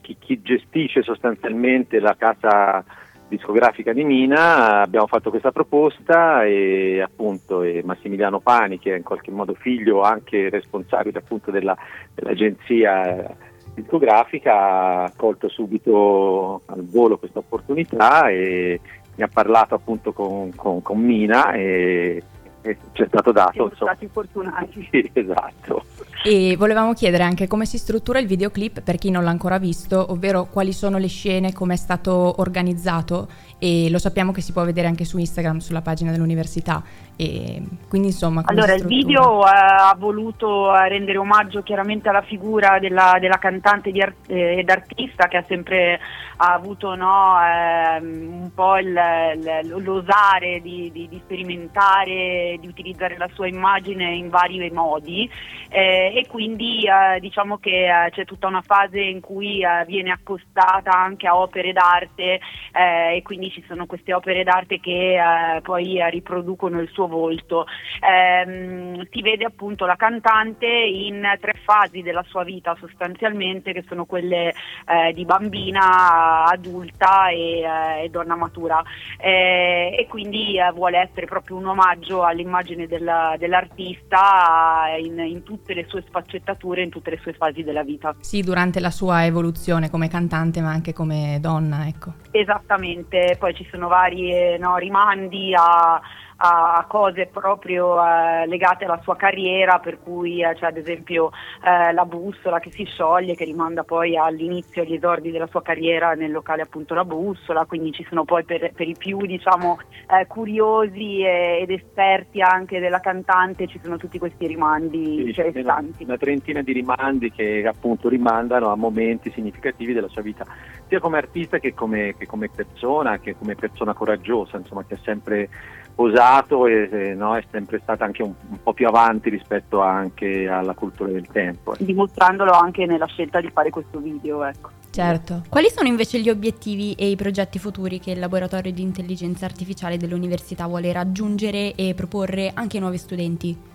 chi, 0.00 0.16
chi 0.18 0.40
gestisce 0.40 1.02
sostanzialmente 1.02 2.00
la 2.00 2.16
casa 2.16 2.82
discografica 3.28 3.92
di 3.92 4.02
Mina, 4.04 4.80
abbiamo 4.80 5.06
fatto 5.06 5.28
questa 5.28 5.52
proposta 5.52 6.46
e 6.46 7.02
appunto 7.02 7.60
e 7.60 7.82
Massimiliano 7.84 8.40
Pani 8.40 8.78
che 8.78 8.94
è 8.94 8.96
in 8.96 9.02
qualche 9.02 9.30
modo 9.30 9.52
figlio 9.52 10.00
anche 10.00 10.48
responsabile 10.48 11.18
appunto 11.18 11.50
della, 11.50 11.76
dell'agenzia 12.14 13.36
discografica 13.74 15.02
ha 15.02 15.12
colto 15.14 15.50
subito 15.50 16.62
al 16.64 16.82
volo 16.88 17.18
questa 17.18 17.40
opportunità 17.40 18.30
e 18.30 18.80
mi 19.16 19.24
ha 19.24 19.28
parlato 19.28 19.74
appunto 19.74 20.12
con, 20.12 20.54
con- 20.54 20.82
con 20.82 20.98
Mina 20.98 21.52
e, 21.52 22.22
e 22.62 22.76
ci 22.92 23.02
è 23.02 23.06
stato 23.08 23.32
dato 23.32 23.52
Siamo 23.52 23.68
insomma. 23.70 23.90
stati 23.92 24.08
fortunati. 24.12 24.88
Sì, 24.90 25.10
esatto. 25.12 25.84
E 26.24 26.56
volevamo 26.56 26.92
chiedere 26.92 27.22
anche 27.22 27.46
come 27.46 27.66
si 27.66 27.78
struttura 27.78 28.18
il 28.18 28.26
videoclip 28.26 28.80
per 28.80 28.96
chi 28.96 29.10
non 29.10 29.22
l'ha 29.22 29.30
ancora 29.30 29.58
visto, 29.58 30.10
ovvero 30.10 30.46
quali 30.50 30.72
sono 30.72 30.98
le 30.98 31.06
scene, 31.06 31.52
come 31.52 31.74
è 31.74 31.76
stato 31.76 32.40
organizzato 32.40 33.28
e 33.58 33.88
lo 33.90 33.98
sappiamo 33.98 34.32
che 34.32 34.40
si 34.40 34.52
può 34.52 34.64
vedere 34.64 34.86
anche 34.86 35.04
su 35.04 35.18
Instagram, 35.18 35.58
sulla 35.58 35.80
pagina 35.80 36.10
dell'università. 36.10 36.82
E 37.18 37.62
quindi 37.88 38.08
insomma... 38.08 38.42
Allora, 38.44 38.74
il 38.74 38.84
video 38.84 39.46
eh, 39.46 39.50
ha 39.50 39.94
voluto 39.98 40.76
eh, 40.76 40.88
rendere 40.88 41.16
omaggio 41.16 41.62
chiaramente 41.62 42.10
alla 42.10 42.20
figura 42.20 42.78
della, 42.78 43.16
della 43.18 43.38
cantante 43.38 43.90
di 43.90 44.02
art- 44.02 44.28
eh, 44.30 44.58
ed 44.58 44.68
artista 44.68 45.26
che 45.26 45.38
ha 45.38 45.44
sempre 45.48 45.98
avuto 46.36 46.94
no, 46.94 47.36
ehm, 47.40 48.42
un 48.42 48.50
po' 48.54 48.76
il- 48.76 48.88
il- 48.92 49.82
l'osare 49.82 50.60
di, 50.60 50.90
di- 50.92 51.08
di 51.08 51.18
sperimentare, 51.24 52.58
di 52.60 52.66
utilizzare 52.66 53.16
la 53.16 53.28
sua 53.32 53.46
immagine 53.46 54.14
in 54.14 54.28
vari 54.28 54.70
modi 54.70 55.30
eh, 55.70 56.12
e 56.14 56.26
quindi 56.28 56.84
eh, 56.84 57.18
diciamo 57.20 57.56
che 57.56 57.86
eh, 57.86 58.10
c'è 58.10 58.26
tutta 58.26 58.46
una 58.46 58.60
fase 58.60 59.00
in 59.00 59.20
cui 59.20 59.62
eh, 59.62 59.84
viene 59.86 60.10
accostata 60.10 60.90
anche 60.92 61.26
a 61.26 61.36
opere 61.36 61.72
d'arte 61.72 62.40
eh, 62.72 63.16
e 63.16 63.22
quindi 63.22 63.45
ci 63.50 63.64
sono 63.66 63.86
queste 63.86 64.12
opere 64.14 64.42
d'arte 64.44 64.80
che 64.80 65.16
eh, 65.16 65.60
poi 65.62 65.98
eh, 65.98 66.10
riproducono 66.10 66.80
il 66.80 66.88
suo 66.92 67.06
volto. 67.06 67.66
Ehm, 68.00 69.06
si 69.10 69.22
vede 69.22 69.44
appunto 69.44 69.86
la 69.86 69.96
cantante 69.96 70.66
in 70.66 71.22
tre 71.40 71.54
fasi 71.64 72.02
della 72.02 72.24
sua 72.28 72.44
vita 72.44 72.76
sostanzialmente 72.78 73.72
che 73.72 73.84
sono 73.88 74.04
quelle 74.04 74.48
eh, 74.86 75.12
di 75.12 75.24
bambina, 75.24 76.44
adulta 76.44 77.28
e, 77.28 77.60
eh, 77.60 78.04
e 78.04 78.08
donna 78.08 78.36
matura 78.36 78.82
Eh, 79.18 79.94
e 79.98 80.06
quindi 80.08 80.58
eh, 80.58 80.70
vuole 80.72 80.98
essere 80.98 81.26
proprio 81.26 81.56
un 81.56 81.66
omaggio 81.66 82.22
all'immagine 82.22 82.86
della- 82.86 83.34
dell'artista 83.38 84.94
eh, 84.94 85.00
in, 85.00 85.18
in 85.18 85.42
tutte 85.42 85.74
le 85.74 85.86
sue 85.88 86.02
sfaccettature, 86.06 86.82
in 86.82 86.90
tutte 86.90 87.10
le 87.10 87.18
sue 87.18 87.32
fasi 87.32 87.62
della 87.62 87.82
vita. 87.82 88.14
Sì, 88.20 88.42
durante 88.42 88.80
la 88.80 88.90
sua 88.90 89.24
evoluzione 89.24 89.90
come 89.90 90.08
cantante 90.08 90.60
ma 90.60 90.70
anche 90.70 90.92
come 90.92 91.38
donna, 91.40 91.86
ecco. 91.86 92.12
Esattamente, 92.30 93.35
poi 93.36 93.54
ci 93.54 93.66
sono 93.70 93.88
vari 93.88 94.58
no, 94.58 94.76
rimandi 94.76 95.54
a, 95.54 96.00
a 96.38 96.84
cose 96.88 97.26
proprio 97.26 97.96
eh, 98.02 98.46
legate 98.46 98.84
alla 98.84 99.00
sua 99.02 99.16
carriera, 99.16 99.78
per 99.78 99.98
cui 100.02 100.42
eh, 100.42 100.54
c'è 100.54 100.66
ad 100.66 100.76
esempio 100.76 101.30
eh, 101.64 101.92
la 101.92 102.04
bussola 102.04 102.58
che 102.60 102.70
si 102.74 102.84
scioglie, 102.84 103.34
che 103.34 103.44
rimanda 103.44 103.84
poi 103.84 104.16
all'inizio, 104.16 104.82
agli 104.82 104.94
esordi 104.94 105.30
della 105.30 105.46
sua 105.46 105.62
carriera 105.62 106.12
nel 106.12 106.32
locale 106.32 106.62
appunto 106.62 106.94
La 106.94 107.04
Bussola, 107.04 107.64
quindi 107.64 107.92
ci 107.92 108.04
sono 108.08 108.24
poi 108.24 108.44
per, 108.44 108.72
per 108.74 108.86
i 108.86 108.94
più 108.96 109.18
diciamo 109.24 109.78
eh, 110.08 110.26
curiosi 110.26 111.20
e- 111.22 111.60
ed 111.62 111.70
esperti 111.70 112.42
anche 112.42 112.80
della 112.80 113.00
cantante, 113.00 113.66
ci 113.66 113.80
sono 113.82 113.96
tutti 113.96 114.18
questi 114.18 114.46
rimandi 114.46 115.24
Sì, 115.26 115.32
c'è 115.32 115.40
una, 115.40 115.48
interessanti. 115.48 116.04
una 116.04 116.16
trentina 116.18 116.60
di 116.60 116.72
rimandi 116.72 117.30
che 117.30 117.66
appunto 117.66 118.08
rimandano 118.08 118.70
a 118.70 118.76
momenti 118.76 119.30
significativi 119.30 119.94
della 119.94 120.08
sua 120.08 120.22
vita, 120.22 120.44
sia 120.86 121.00
come 121.00 121.16
artista 121.16 121.58
che 121.58 121.72
come, 121.72 122.14
che 122.16 122.26
come 122.26 122.48
persona, 122.48 123.18
che 123.18 123.34
come 123.36 123.54
persona 123.54 123.94
coraggiosa, 123.94 124.58
insomma, 124.58 124.84
che 124.84 124.94
ha 124.94 124.98
sempre 125.02 125.48
osato 125.96 126.66
e 126.66 126.88
e, 126.90 127.14
no, 127.14 127.36
è 127.36 127.44
sempre 127.50 127.80
stata 127.82 128.04
anche 128.04 128.22
un, 128.22 128.32
un 128.48 128.62
po' 128.62 128.72
più 128.72 128.86
avanti 128.86 129.30
rispetto 129.30 129.80
anche 129.80 130.48
alla 130.48 130.74
cultura 130.74 131.10
del 131.10 131.26
tempo. 131.30 131.74
ecco. 131.74 131.84
Dimostrandolo 131.84 132.52
anche 132.52 132.86
nella 132.86 133.06
scelta 133.06 133.40
di 133.40 133.50
fare 133.50 133.70
questo 133.70 133.98
video, 133.98 134.44
ecco. 134.44 134.70
Certo. 134.90 135.42
Quali 135.48 135.68
sono 135.68 135.88
invece 135.88 136.20
gli 136.20 136.30
obiettivi 136.30 136.94
e 136.94 137.10
i 137.10 137.16
progetti 137.16 137.58
futuri 137.58 137.98
che 137.98 138.12
il 138.12 138.18
laboratorio 138.18 138.72
di 138.72 138.82
intelligenza 138.82 139.44
artificiale 139.44 139.98
dell'università 139.98 140.66
vuole 140.66 140.92
raggiungere 140.92 141.74
e 141.74 141.92
proporre 141.94 142.50
anche 142.54 142.76
ai 142.76 142.82
nuovi 142.82 142.96
studenti? 142.96 143.74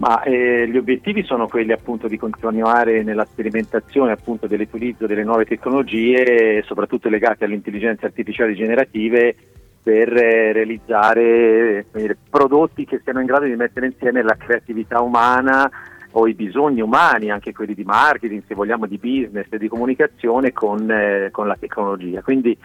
Ma 0.00 0.22
eh, 0.22 0.66
gli 0.68 0.78
obiettivi 0.78 1.22
sono 1.24 1.46
quelli 1.46 1.72
appunto 1.72 2.08
di 2.08 2.16
continuare 2.16 3.02
nella 3.02 3.26
sperimentazione 3.26 4.12
appunto 4.12 4.46
dell'utilizzo 4.46 5.06
delle 5.06 5.24
nuove 5.24 5.44
tecnologie, 5.44 6.62
soprattutto 6.66 7.10
legate 7.10 7.44
alle 7.44 7.54
intelligenze 7.54 8.06
artificiali 8.06 8.54
generative, 8.54 9.34
per 9.82 10.12
eh, 10.14 10.52
realizzare 10.52 11.86
dire, 11.92 12.16
prodotti 12.28 12.84
che 12.84 13.00
siano 13.02 13.20
in 13.20 13.26
grado 13.26 13.46
di 13.46 13.56
mettere 13.56 13.86
insieme 13.86 14.22
la 14.22 14.36
creatività 14.36 15.00
umana 15.00 15.70
o 16.12 16.26
i 16.26 16.34
bisogni 16.34 16.80
umani, 16.80 17.30
anche 17.30 17.52
quelli 17.52 17.74
di 17.74 17.84
marketing, 17.84 18.42
se 18.46 18.54
vogliamo, 18.54 18.86
di 18.86 18.98
business 18.98 19.46
e 19.48 19.58
di 19.58 19.68
comunicazione 19.68 20.52
con, 20.52 20.90
eh, 20.90 21.28
con 21.30 21.46
la 21.46 21.56
tecnologia. 21.58 22.20
Quindi 22.20 22.56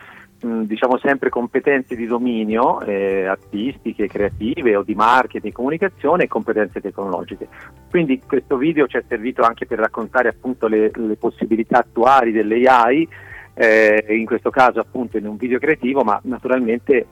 mh, 0.42 0.62
diciamo 0.64 0.98
sempre 0.98 1.30
competenze 1.30 1.96
di 1.96 2.08
dominio 2.08 2.82
eh, 2.82 3.26
artistiche, 3.26 4.08
creative 4.08 4.76
o 4.76 4.84
di 4.84 4.96
marketing, 4.96 5.54
comunicazione 5.54 6.24
e 6.24 6.28
competenze 6.28 6.82
tecnologiche. 6.82 7.48
Quindi 7.90 8.20
questo 8.26 8.58
video 8.58 8.88
ci 8.88 8.98
è 8.98 9.04
servito 9.08 9.44
anche 9.44 9.66
per 9.66 9.80
raccontare 9.80 10.30
appunto 10.30 10.68
le, 10.68 10.92
le 10.94 11.16
possibilità 11.16 11.80
attuali 11.80 12.32
dell'AI, 12.32 13.08
eh, 13.56 14.06
in 14.10 14.26
questo 14.26 14.50
caso 14.50 14.80
appunto 14.80 15.18
in 15.18 15.26
un 15.26 15.38
video 15.38 15.58
creativo, 15.60 16.04
ma 16.04 16.20
naturalmente 16.24 17.08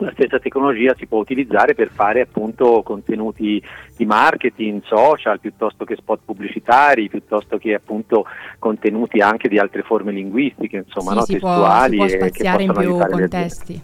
la 0.00 0.12
stessa 0.12 0.38
tecnologia 0.38 0.94
si 0.96 1.06
può 1.06 1.18
utilizzare 1.18 1.74
per 1.74 1.90
fare 1.90 2.22
appunto 2.22 2.82
contenuti 2.82 3.62
di 3.96 4.06
marketing, 4.06 4.82
social, 4.84 5.40
piuttosto 5.40 5.84
che 5.84 5.96
spot 5.96 6.20
pubblicitari, 6.24 7.08
piuttosto 7.08 7.58
che 7.58 7.74
appunto 7.74 8.24
contenuti 8.58 9.20
anche 9.20 9.48
di 9.48 9.58
altre 9.58 9.82
forme 9.82 10.12
linguistiche, 10.12 10.84
insomma, 10.86 11.10
Sì, 11.10 11.16
no? 11.16 11.24
si, 11.24 11.36
può, 11.38 11.48
testuali 11.50 11.90
si 11.90 11.96
può 11.96 12.04
e 12.04 12.08
che 12.08 12.16
spaziare 12.16 12.62
in 12.62 12.72
possono 12.72 12.98
più 12.98 13.08
contesti. 13.10 13.82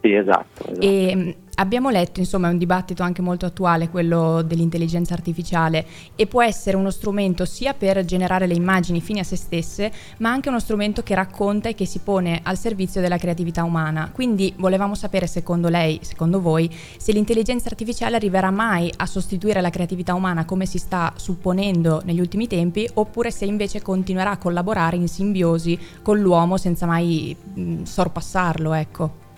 Sì, 0.00 0.14
esatto. 0.14 0.62
esatto. 0.62 0.80
E 0.80 1.36
abbiamo 1.60 1.90
letto, 1.90 2.20
insomma, 2.20 2.48
è 2.48 2.52
un 2.52 2.58
dibattito 2.58 3.02
anche 3.02 3.20
molto 3.20 3.44
attuale 3.44 3.90
quello 3.90 4.42
dell'intelligenza 4.42 5.12
artificiale 5.12 5.86
e 6.16 6.26
può 6.26 6.42
essere 6.42 6.76
uno 6.76 6.90
strumento 6.90 7.44
sia 7.44 7.74
per 7.74 8.02
generare 8.04 8.46
le 8.46 8.54
immagini 8.54 9.00
fini 9.00 9.20
a 9.20 9.24
se 9.24 9.36
stesse, 9.36 9.92
ma 10.18 10.30
anche 10.30 10.48
uno 10.48 10.58
strumento 10.58 11.02
che 11.02 11.14
racconta 11.14 11.68
e 11.68 11.74
che 11.74 11.84
si 11.84 12.00
pone 12.00 12.40
al 12.42 12.56
servizio 12.56 13.02
della 13.02 13.18
creatività 13.18 13.62
umana. 13.62 14.10
Quindi 14.12 14.54
volevamo 14.56 14.94
sapere, 14.94 15.26
secondo 15.26 15.68
lei, 15.68 16.00
secondo 16.02 16.40
voi, 16.40 16.70
se 16.96 17.12
l'intelligenza 17.12 17.68
artificiale 17.68 18.16
arriverà 18.16 18.50
mai 18.50 18.90
a 18.96 19.04
sostituire 19.04 19.60
la 19.60 19.70
creatività 19.70 20.14
umana 20.14 20.46
come 20.46 20.64
si 20.64 20.78
sta 20.78 21.12
supponendo 21.16 22.00
negli 22.04 22.20
ultimi 22.20 22.46
tempi, 22.46 22.88
oppure 22.94 23.30
se 23.30 23.44
invece 23.44 23.82
continuerà 23.82 24.30
a 24.30 24.38
collaborare 24.38 24.96
in 24.96 25.08
simbiosi 25.08 25.78
con 26.02 26.18
l'uomo 26.18 26.56
senza 26.56 26.86
mai 26.86 27.36
mh, 27.54 27.82
sorpassarlo, 27.82 28.72
ecco. 28.72 29.28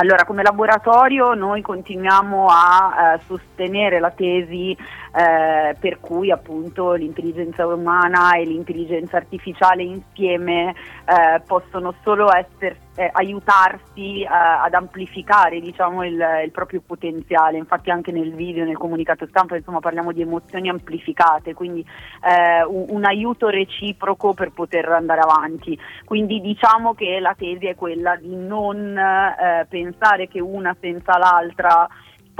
Allora, 0.00 0.24
come 0.24 0.42
laboratorio 0.42 1.34
noi 1.34 1.60
continuiamo 1.60 2.46
a 2.48 3.16
eh, 3.16 3.20
sostenere 3.26 4.00
la 4.00 4.10
tesi 4.10 4.74
eh, 5.12 5.76
per 5.78 6.00
cui 6.00 6.30
appunto 6.30 6.92
l'intelligenza 6.92 7.66
umana 7.66 8.34
e 8.36 8.44
l'intelligenza 8.44 9.16
artificiale 9.16 9.82
insieme 9.82 10.70
eh, 10.70 11.40
possono 11.46 11.94
solo 12.02 12.32
essere, 12.34 12.76
eh, 12.96 13.08
aiutarsi 13.12 14.22
eh, 14.22 14.28
ad 14.28 14.74
amplificare 14.74 15.60
diciamo, 15.60 16.04
il, 16.04 16.22
il, 16.44 16.50
proprio 16.50 16.82
potenziale, 16.86 17.56
infatti 17.56 17.90
anche 17.90 18.12
nel 18.12 18.34
video, 18.34 18.64
nel 18.64 18.76
comunicato 18.76 19.26
stampa 19.26 19.56
insomma, 19.56 19.80
parliamo 19.80 20.12
di 20.12 20.22
emozioni 20.22 20.68
amplificate, 20.68 21.54
quindi 21.54 21.84
eh, 22.22 22.62
un, 22.64 22.86
un, 22.88 23.04
aiuto 23.04 23.48
reciproco 23.48 24.34
per 24.34 24.50
poter 24.52 24.88
andare 24.90 25.20
avanti, 25.20 25.78
quindi 26.04 26.40
diciamo 26.40 26.94
che 26.94 27.18
la 27.20 27.34
tesi 27.36 27.66
è 27.66 27.74
quella 27.74 28.16
di 28.16 28.34
non 28.36 28.96
eh, 28.96 29.66
pensare 29.68 30.28
che 30.28 30.40
una 30.40 30.76
senza 30.80 31.16
l'altra 31.18 31.88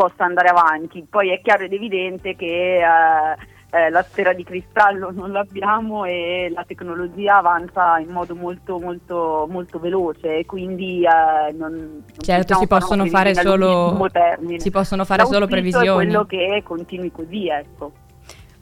possa 0.00 0.24
andare 0.24 0.48
avanti. 0.48 1.06
Poi 1.08 1.30
è 1.30 1.42
chiaro 1.42 1.64
ed 1.64 1.74
evidente 1.74 2.34
che 2.34 2.78
eh, 2.78 3.36
eh, 3.72 3.90
la 3.90 4.02
sfera 4.02 4.32
di 4.32 4.44
cristallo 4.44 5.10
non 5.12 5.30
l'abbiamo 5.30 6.06
e 6.06 6.50
la 6.54 6.64
tecnologia 6.66 7.36
avanza 7.36 7.98
in 7.98 8.08
modo 8.08 8.34
molto 8.34 8.78
molto 8.78 9.46
molto 9.48 9.78
veloce 9.78 10.38
e 10.38 10.46
quindi 10.46 11.04
eh, 11.04 11.52
non, 11.52 11.72
non 11.72 12.02
certo 12.16 12.54
si 12.54 12.66
possono 12.66 13.06
fare 13.06 13.34
solo 13.34 14.08
si 14.56 14.70
possono 14.70 15.04
fare 15.04 15.24
solo 15.24 15.46
previsioni 15.46 15.86
è 15.86 15.92
quello 15.92 16.24
che 16.24 16.62
continui 16.64 17.12
così 17.12 17.48
ecco 17.48 17.92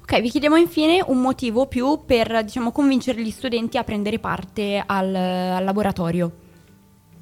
Ok, 0.03 0.23
vi 0.23 0.31
chiediamo 0.31 0.57
infine 0.57 1.05
un 1.07 1.21
motivo 1.21 1.67
più 1.67 2.05
per 2.07 2.43
diciamo, 2.43 2.73
convincere 2.73 3.21
gli 3.21 3.29
studenti 3.29 3.77
a 3.77 3.85
prendere 3.85 4.19
parte 4.19 4.83
al, 4.87 5.15
al 5.15 5.63
laboratorio. 5.63 6.33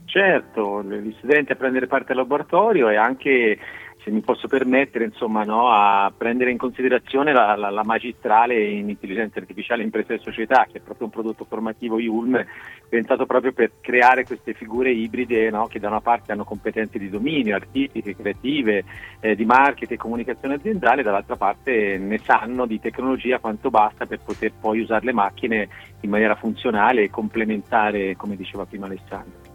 Certo, 0.04 0.84
gli 0.84 1.12
studenti 1.18 1.50
a 1.50 1.56
prendere 1.56 1.88
parte 1.88 2.12
al 2.12 2.18
laboratorio 2.18 2.88
e 2.88 2.94
anche 2.94 3.58
se 4.06 4.12
mi 4.12 4.20
posso 4.20 4.46
permettere, 4.46 5.04
insomma, 5.04 5.42
no, 5.42 5.68
a 5.68 6.12
prendere 6.16 6.52
in 6.52 6.58
considerazione 6.58 7.32
la, 7.32 7.56
la, 7.56 7.70
la, 7.70 7.82
magistrale 7.82 8.62
in 8.62 8.88
intelligenza 8.88 9.40
artificiale 9.40 9.82
impresa 9.82 10.14
e 10.14 10.18
società, 10.18 10.64
che 10.70 10.78
è 10.78 10.80
proprio 10.80 11.06
un 11.06 11.12
prodotto 11.12 11.44
formativo 11.44 11.98
IULM 11.98 12.44
pensato 12.88 13.26
proprio 13.26 13.50
per 13.50 13.72
creare 13.80 14.24
queste 14.24 14.54
figure 14.54 14.92
ibride 14.92 15.50
no, 15.50 15.66
che 15.66 15.80
da 15.80 15.88
una 15.88 16.00
parte 16.00 16.30
hanno 16.30 16.44
competenze 16.44 17.00
di 17.00 17.10
dominio, 17.10 17.56
artistiche, 17.56 18.14
creative, 18.14 18.84
eh, 19.18 19.34
di 19.34 19.44
marketing 19.44 19.98
e 19.98 20.00
comunicazione 20.00 20.54
aziendale, 20.54 21.02
dall'altra 21.02 21.34
parte 21.34 21.98
ne 21.98 22.18
sanno 22.18 22.64
di 22.64 22.78
tecnologia 22.78 23.40
quanto 23.40 23.70
basta 23.70 24.06
per 24.06 24.20
poter 24.24 24.52
poi 24.52 24.78
usare 24.78 25.04
le 25.04 25.12
macchine 25.12 25.68
in 26.02 26.10
maniera 26.10 26.36
funzionale 26.36 27.02
e 27.02 27.10
complementare, 27.10 28.14
come 28.14 28.36
diceva 28.36 28.66
prima 28.66 28.86
Alessandro. 28.86 29.45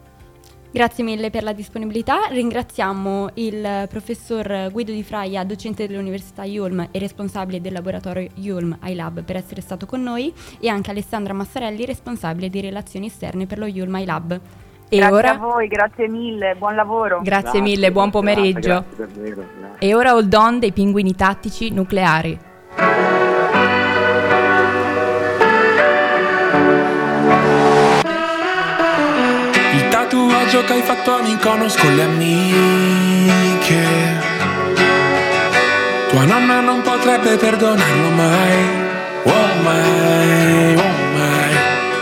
Grazie 0.74 1.04
mille 1.04 1.30
per 1.30 1.44
la 1.44 1.52
disponibilità. 1.52 2.28
Ringraziamo 2.30 3.32
il 3.34 3.88
professor 3.90 4.70
Guido 4.72 4.94
Di 4.94 5.04
Fraia, 5.04 5.44
docente 5.44 5.86
dell'Università 5.86 6.46
Yulm 6.46 6.88
e 6.92 6.98
responsabile 6.98 7.60
del 7.60 7.74
laboratorio 7.74 8.30
Yulm 8.36 8.78
iLab 8.82 9.22
per 9.24 9.36
essere 9.36 9.60
stato 9.60 9.86
con 9.86 10.02
noi 10.02 10.34
e 10.62 10.70
anche 10.70 10.90
Alessandra 10.90 11.34
Massarelli, 11.34 11.84
responsabile 11.86 12.50
di 12.50 12.62
relazioni 12.62 13.08
esterne 13.08 13.48
per 13.48 13.58
lo 13.58 13.66
Yulm 13.66 13.96
iLab. 13.96 14.40
E 14.88 14.98
grazie 14.98 15.14
ora... 15.14 15.32
a 15.32 15.38
voi, 15.38 15.68
grazie 15.68 16.08
mille, 16.08 16.56
buon 16.58 16.76
lavoro. 16.76 17.20
Grazie, 17.22 17.42
grazie 17.42 17.62
mille, 17.62 17.92
buon 17.92 18.10
pomeriggio. 18.10 18.86
Grazie, 18.96 18.96
davvero, 18.96 19.44
e 19.78 19.94
ora 19.94 20.14
Hold 20.16 20.34
On 20.34 20.60
dei 20.60 20.72
pinguini 20.72 21.14
tattici 21.14 21.70
nucleari. 21.72 22.51
Tatuaggio 30.52 30.64
che 30.66 30.74
hai 30.74 30.82
fatto 30.82 31.16
a 31.16 31.22
Mykonos 31.22 31.78
con 31.78 31.96
le 31.96 32.04
amiche. 32.04 33.86
Tua 36.10 36.26
nonna 36.26 36.60
non 36.60 36.82
potrebbe 36.82 37.38
perdonarlo 37.38 38.10
mai. 38.10 38.58
Oh 39.24 39.48
mai, 39.64 40.76
oh 40.76 41.16
mai. 41.16 41.56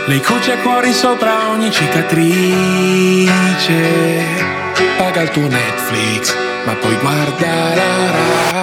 Lei 0.06 0.20
cuce 0.22 0.56
cuori 0.62 0.92
sopra 0.92 1.50
ogni 1.50 1.70
cicatrice. 1.70 3.28
Paga 4.96 5.20
il 5.22 5.30
tuo 5.30 5.46
Netflix 5.46 6.34
ma 6.64 6.74
poi 6.74 6.94
guarda 6.96 7.74
la 7.74 8.59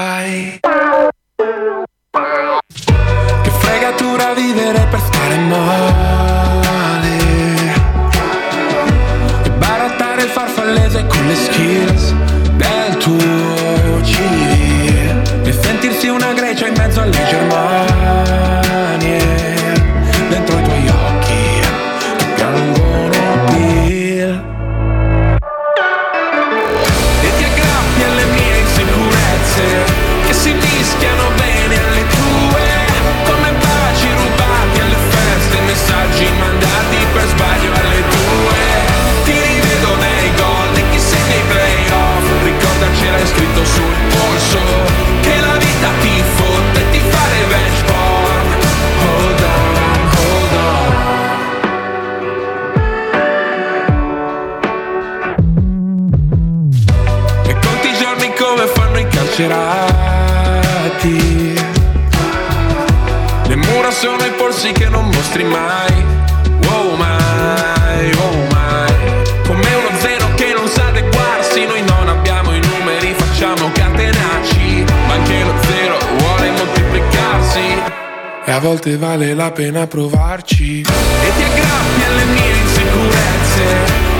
volte 78.88 78.97
vale 78.97 79.34
la 79.34 79.52
pena 79.52 79.86
provarci. 79.88 80.82
E 80.82 81.32
ti 81.36 81.43
aggrappi 81.43 82.04
alle 82.08 82.26
mie 82.26 82.58
insicurezze 82.62 83.65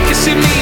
Che 0.06 0.14
si 0.14 0.32
mischiano 0.34 0.57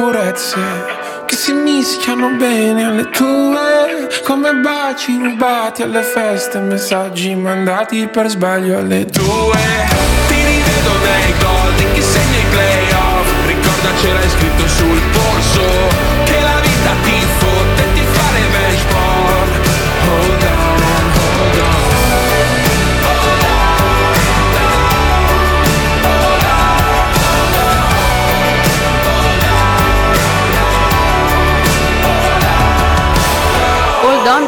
mie 0.00 0.20
insicurezze 0.20 0.58
che 1.26 1.36
si 1.36 1.52
mischiano 1.52 2.30
bene 2.36 2.84
alle 2.84 3.08
tue 3.10 4.08
Come 4.24 4.54
baci 4.54 5.16
rubati 5.16 5.82
alle 5.82 6.02
feste 6.02 6.58
Messaggi 6.58 7.34
mandati 7.34 8.08
per 8.08 8.28
sbaglio 8.28 8.78
alle 8.78 9.04
tue. 9.04 9.58
Ti 10.28 10.34
rivedo 10.34 10.92
nei 11.04 11.34
gol 11.38 11.74
di 11.76 11.86
chi 11.92 12.02
segna 12.02 12.38
i 12.38 12.44
playoff 12.50 13.46
Ricorda 13.46 13.88
ce 14.00 14.12
l'hai 14.12 14.28
scritto 14.28 14.68
sul 14.68 15.00
polso 15.12 16.09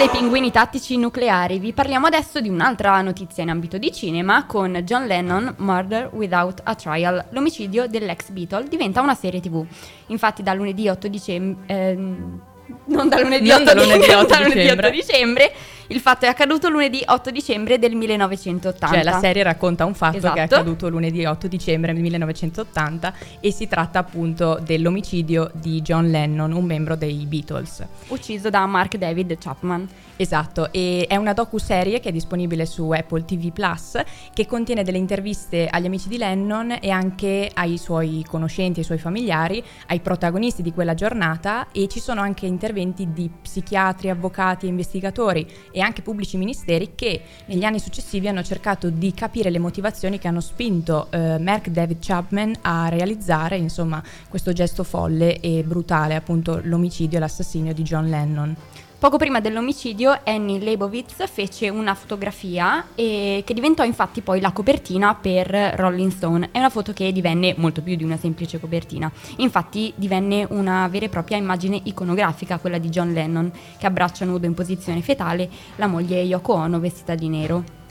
pinguini 0.08 0.50
tattici 0.50 0.96
nucleari, 0.96 1.58
vi 1.58 1.72
parliamo 1.72 2.06
adesso 2.06 2.40
di 2.40 2.48
un'altra 2.48 3.00
notizia 3.02 3.42
in 3.42 3.50
ambito 3.50 3.78
di 3.78 3.92
cinema 3.92 4.46
con 4.46 4.80
John 4.84 5.06
Lennon, 5.06 5.54
Murder 5.58 6.10
Without 6.12 6.60
a 6.64 6.74
Trial. 6.74 7.26
L'omicidio 7.30 7.86
dell'ex 7.86 8.30
Beatle 8.30 8.68
diventa 8.68 9.00
una 9.00 9.14
serie 9.14 9.40
tv. 9.40 9.64
Infatti 10.06 10.42
da 10.42 10.54
lunedì 10.54 10.88
8 10.88 11.08
dicembre... 11.08 11.64
ehm, 11.66 12.40
non 12.86 13.08
da 13.08 13.20
lunedì, 13.20 13.48
Non 13.48 13.62
8, 13.62 13.64
da 13.64 13.74
lunedì 13.74 14.06
non 14.06 14.18
8 14.20 14.26
da 14.26 14.40
lunedì 14.40 14.68
8 14.68 14.90
dicembre. 14.90 15.52
Il 15.92 16.00
fatto 16.00 16.24
è 16.24 16.28
accaduto 16.28 16.70
lunedì 16.70 17.02
8 17.04 17.30
dicembre 17.30 17.78
del 17.78 17.94
1980. 17.94 18.86
Cioè 18.94 19.02
la 19.02 19.18
serie 19.18 19.42
racconta 19.42 19.84
un 19.84 19.92
fatto 19.94 20.12
che 20.18 20.26
è 20.26 20.30
Esatto. 20.30 20.54
accaduto 20.54 20.88
lunedì 20.88 21.22
8 21.26 21.46
dicembre 21.48 21.92
1980 21.92 23.12
e 23.40 23.52
si 23.52 23.68
tratta 23.68 23.98
appunto 23.98 24.58
dell'omicidio 24.64 25.50
di 25.52 25.82
John 25.82 26.10
Lennon, 26.10 26.52
un 26.52 26.64
membro 26.64 26.96
dei 26.96 27.26
Beatles. 27.26 27.84
Ucciso 28.08 28.48
da 28.48 28.64
Mark 28.64 28.96
David 28.96 29.36
Chapman. 29.38 29.86
Esatto, 30.16 30.72
e 30.72 31.06
è 31.08 31.16
una 31.16 31.32
docu-serie 31.32 31.98
che 32.00 32.10
è 32.10 32.12
disponibile 32.12 32.64
su 32.64 32.88
Apple 32.90 33.24
TV 33.24 33.50
Plus 33.50 34.00
che 34.32 34.46
contiene 34.46 34.84
delle 34.84 34.98
interviste 34.98 35.66
agli 35.66 35.86
amici 35.86 36.08
di 36.08 36.16
Lennon 36.16 36.76
e 36.80 36.90
anche 36.90 37.50
ai 37.52 37.76
suoi 37.76 38.24
conoscenti, 38.26 38.80
ai 38.80 38.84
suoi 38.84 38.98
familiari, 38.98 39.62
ai 39.88 40.00
protagonisti 40.00 40.62
di 40.62 40.72
quella 40.72 40.94
giornata 40.94 41.66
e 41.72 41.88
ci 41.88 41.98
sono 41.98 42.20
anche 42.20 42.46
interventi 42.46 43.12
di 43.12 43.28
psichiatri, 43.42 44.10
avvocati, 44.10 44.66
investigatori 44.66 45.46
e 45.72 45.80
anche 45.82 46.02
pubblici 46.02 46.36
ministeri 46.36 46.92
che 46.94 47.20
negli 47.46 47.64
anni 47.64 47.78
successivi 47.78 48.28
hanno 48.28 48.42
cercato 48.42 48.90
di 48.90 49.12
capire 49.12 49.50
le 49.50 49.58
motivazioni 49.58 50.18
che 50.18 50.28
hanno 50.28 50.40
spinto 50.40 51.08
eh, 51.10 51.38
Mark 51.38 51.68
David 51.68 51.98
Chapman 52.00 52.54
a 52.62 52.88
realizzare 52.88 53.56
insomma 53.56 54.02
questo 54.28 54.52
gesto 54.52 54.84
folle 54.84 55.40
e 55.40 55.62
brutale, 55.64 56.14
appunto 56.14 56.60
l'omicidio 56.62 57.18
e 57.18 57.20
l'assassinio 57.20 57.72
di 57.74 57.82
John 57.82 58.08
Lennon. 58.08 58.56
Poco 59.02 59.16
prima 59.16 59.40
dell'omicidio, 59.40 60.16
Annie 60.22 60.60
Leibovitz 60.60 61.28
fece 61.28 61.68
una 61.68 61.92
fotografia 61.96 62.90
e 62.94 63.42
che 63.44 63.52
diventò 63.52 63.82
infatti 63.82 64.20
poi 64.20 64.40
la 64.40 64.52
copertina 64.52 65.16
per 65.16 65.50
Rolling 65.50 66.12
Stone. 66.12 66.50
È 66.52 66.58
una 66.58 66.70
foto 66.70 66.92
che 66.92 67.10
divenne 67.10 67.52
molto 67.58 67.82
più 67.82 67.96
di 67.96 68.04
una 68.04 68.16
semplice 68.16 68.60
copertina. 68.60 69.10
Infatti 69.38 69.92
divenne 69.96 70.46
una 70.50 70.86
vera 70.86 71.06
e 71.06 71.08
propria 71.08 71.36
immagine 71.36 71.80
iconografica, 71.82 72.58
quella 72.58 72.78
di 72.78 72.90
John 72.90 73.12
Lennon, 73.12 73.50
che 73.76 73.86
abbraccia 73.86 74.24
nudo 74.24 74.46
in 74.46 74.54
posizione 74.54 75.02
fetale 75.02 75.50
la 75.74 75.88
moglie 75.88 76.20
Yoko 76.20 76.52
Ono 76.52 76.78
vestita 76.78 77.16
di 77.16 77.28
nero. 77.28 77.81